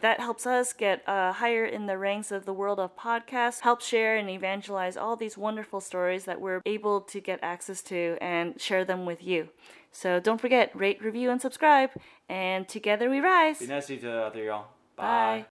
That 0.00 0.18
helps 0.18 0.44
us 0.44 0.72
get 0.72 1.08
uh, 1.08 1.32
higher 1.32 1.64
in 1.64 1.86
the 1.86 1.96
ranks 1.96 2.32
of 2.32 2.44
the 2.44 2.52
world 2.52 2.80
of 2.80 2.96
podcasts, 2.96 3.60
help 3.60 3.80
share 3.80 4.16
and 4.16 4.28
evangelize 4.28 4.96
all 4.96 5.14
these 5.14 5.38
wonderful 5.38 5.80
stories 5.80 6.24
that 6.24 6.40
we're 6.40 6.60
able 6.66 7.00
to 7.02 7.20
get 7.20 7.38
access 7.42 7.80
to 7.82 8.18
and 8.20 8.60
share 8.60 8.84
them 8.84 9.06
with 9.06 9.22
you. 9.22 9.48
So 9.92 10.18
don't 10.18 10.40
forget, 10.40 10.74
rate, 10.74 11.00
review, 11.00 11.30
and 11.30 11.40
subscribe. 11.40 11.90
And 12.28 12.68
together 12.68 13.08
we 13.08 13.20
rise. 13.20 13.60
Be 13.60 13.66
nice 13.66 13.86
to 13.86 14.10
out 14.10 14.34
there, 14.34 14.46
y'all. 14.46 14.66
Bye. 14.96 15.44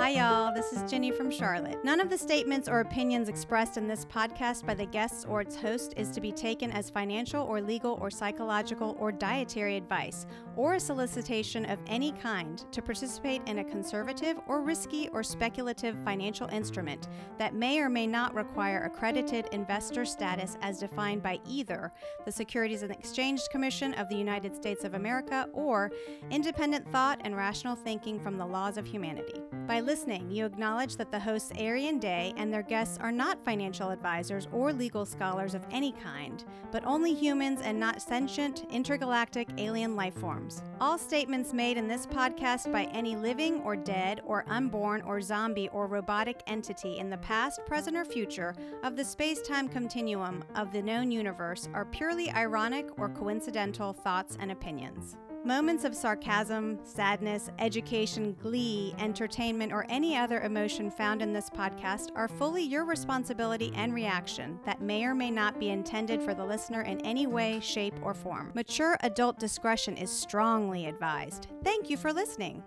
Hi, 0.00 0.12
y'all. 0.12 0.54
This 0.54 0.72
is 0.72 0.90
Jenny 0.90 1.10
from 1.10 1.30
Charlotte. 1.30 1.84
None 1.84 2.00
of 2.00 2.08
the 2.08 2.16
statements 2.16 2.70
or 2.70 2.80
opinions 2.80 3.28
expressed 3.28 3.76
in 3.76 3.86
this 3.86 4.06
podcast 4.06 4.64
by 4.64 4.72
the 4.72 4.86
guests 4.86 5.26
or 5.26 5.42
its 5.42 5.54
host 5.54 5.92
is 5.98 6.10
to 6.12 6.22
be 6.22 6.32
taken 6.32 6.70
as 6.70 6.88
financial 6.88 7.42
or 7.42 7.60
legal 7.60 7.98
or 8.00 8.10
psychological 8.10 8.96
or 8.98 9.12
dietary 9.12 9.76
advice 9.76 10.24
or 10.56 10.72
a 10.72 10.80
solicitation 10.80 11.66
of 11.66 11.78
any 11.86 12.12
kind 12.12 12.64
to 12.72 12.80
participate 12.80 13.42
in 13.46 13.58
a 13.58 13.64
conservative 13.64 14.38
or 14.46 14.62
risky 14.62 15.08
or 15.08 15.22
speculative 15.22 16.02
financial 16.02 16.48
instrument 16.48 17.08
that 17.36 17.54
may 17.54 17.78
or 17.78 17.90
may 17.90 18.06
not 18.06 18.34
require 18.34 18.84
accredited 18.84 19.48
investor 19.52 20.06
status 20.06 20.56
as 20.62 20.78
defined 20.78 21.22
by 21.22 21.38
either 21.46 21.92
the 22.24 22.32
Securities 22.32 22.82
and 22.82 22.90
Exchange 22.90 23.42
Commission 23.52 23.92
of 23.94 24.08
the 24.08 24.16
United 24.16 24.56
States 24.56 24.82
of 24.82 24.94
America 24.94 25.46
or 25.52 25.90
independent 26.30 26.90
thought 26.90 27.20
and 27.22 27.36
rational 27.36 27.76
thinking 27.76 28.18
from 28.18 28.38
the 28.38 28.46
laws 28.46 28.78
of 28.78 28.86
humanity. 28.86 29.42
By 29.66 29.80
listening, 29.90 30.30
you 30.30 30.46
acknowledge 30.46 30.94
that 30.94 31.10
the 31.10 31.18
hosts 31.18 31.50
Ari 31.58 31.88
and 31.88 32.00
Dae 32.00 32.32
and 32.36 32.54
their 32.54 32.62
guests 32.62 32.96
are 32.98 33.10
not 33.10 33.44
financial 33.44 33.90
advisors 33.90 34.46
or 34.52 34.72
legal 34.72 35.04
scholars 35.04 35.52
of 35.52 35.66
any 35.72 35.90
kind, 35.90 36.44
but 36.70 36.86
only 36.86 37.12
humans 37.12 37.60
and 37.60 37.80
not 37.80 38.00
sentient, 38.00 38.64
intergalactic 38.70 39.48
alien 39.58 39.96
life 39.96 40.14
forms. 40.14 40.62
All 40.80 40.96
statements 40.96 41.52
made 41.52 41.76
in 41.76 41.88
this 41.88 42.06
podcast 42.06 42.70
by 42.70 42.84
any 42.92 43.16
living 43.16 43.62
or 43.62 43.74
dead 43.74 44.20
or 44.26 44.44
unborn 44.46 45.02
or 45.02 45.20
zombie 45.20 45.68
or 45.70 45.88
robotic 45.88 46.40
entity 46.46 46.98
in 46.98 47.10
the 47.10 47.18
past, 47.18 47.58
present, 47.66 47.96
or 47.96 48.04
future 48.04 48.54
of 48.84 48.94
the 48.94 49.04
space 49.04 49.42
time 49.42 49.68
continuum 49.68 50.44
of 50.54 50.72
the 50.72 50.80
known 50.80 51.10
universe 51.10 51.68
are 51.74 51.84
purely 51.84 52.30
ironic 52.30 52.86
or 52.96 53.08
coincidental 53.08 53.92
thoughts 53.92 54.36
and 54.38 54.52
opinions. 54.52 55.16
Moments 55.44 55.84
of 55.84 55.94
sarcasm, 55.96 56.78
sadness, 56.82 57.48
education, 57.58 58.36
glee, 58.42 58.94
entertainment, 58.98 59.72
or 59.72 59.86
any 59.88 60.14
other 60.14 60.42
emotion 60.42 60.90
found 60.90 61.22
in 61.22 61.32
this 61.32 61.48
podcast 61.48 62.10
are 62.14 62.28
fully 62.28 62.62
your 62.62 62.84
responsibility 62.84 63.72
and 63.74 63.94
reaction 63.94 64.60
that 64.66 64.82
may 64.82 65.02
or 65.02 65.14
may 65.14 65.30
not 65.30 65.58
be 65.58 65.70
intended 65.70 66.22
for 66.22 66.34
the 66.34 66.44
listener 66.44 66.82
in 66.82 67.00
any 67.06 67.26
way, 67.26 67.58
shape, 67.60 67.94
or 68.02 68.12
form. 68.12 68.52
Mature 68.54 68.98
adult 69.00 69.38
discretion 69.38 69.96
is 69.96 70.10
strongly 70.10 70.84
advised. 70.84 71.46
Thank 71.64 71.88
you 71.88 71.96
for 71.96 72.12
listening. 72.12 72.62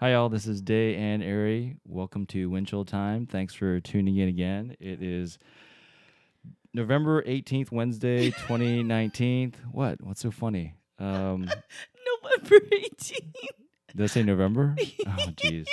Hi, 0.00 0.12
y'all. 0.12 0.30
This 0.30 0.46
is 0.46 0.62
Dae 0.62 0.96
and 0.96 1.22
Ari. 1.22 1.76
Welcome 1.84 2.24
to 2.28 2.48
Windshield 2.48 2.88
Time. 2.88 3.26
Thanks 3.26 3.52
for 3.52 3.80
tuning 3.80 4.16
in 4.16 4.30
again. 4.30 4.76
It 4.80 5.02
is 5.02 5.38
November 6.74 7.22
18th, 7.22 7.70
Wednesday, 7.72 8.30
2019. 8.48 9.54
What? 9.72 10.02
What's 10.02 10.20
so 10.20 10.30
funny? 10.30 10.74
Um, 10.98 11.48
November 12.22 12.66
18th. 12.72 13.20
did 13.94 14.02
I 14.02 14.06
say 14.06 14.22
November? 14.22 14.76
Oh, 15.06 15.26
jeez. 15.36 15.66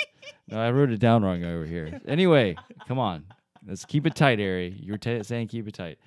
No, 0.48 0.60
I 0.60 0.70
wrote 0.70 0.90
it 0.90 1.00
down 1.00 1.22
wrong 1.24 1.42
over 1.44 1.64
here. 1.64 2.00
Anyway, 2.06 2.56
come 2.86 2.98
on. 2.98 3.24
Let's 3.66 3.84
keep 3.84 4.06
it 4.06 4.14
tight, 4.14 4.40
Ari. 4.40 4.76
You 4.80 4.92
were 4.92 4.98
t- 4.98 5.22
saying 5.22 5.48
keep 5.48 5.66
it 5.68 5.74
tight. 5.74 5.98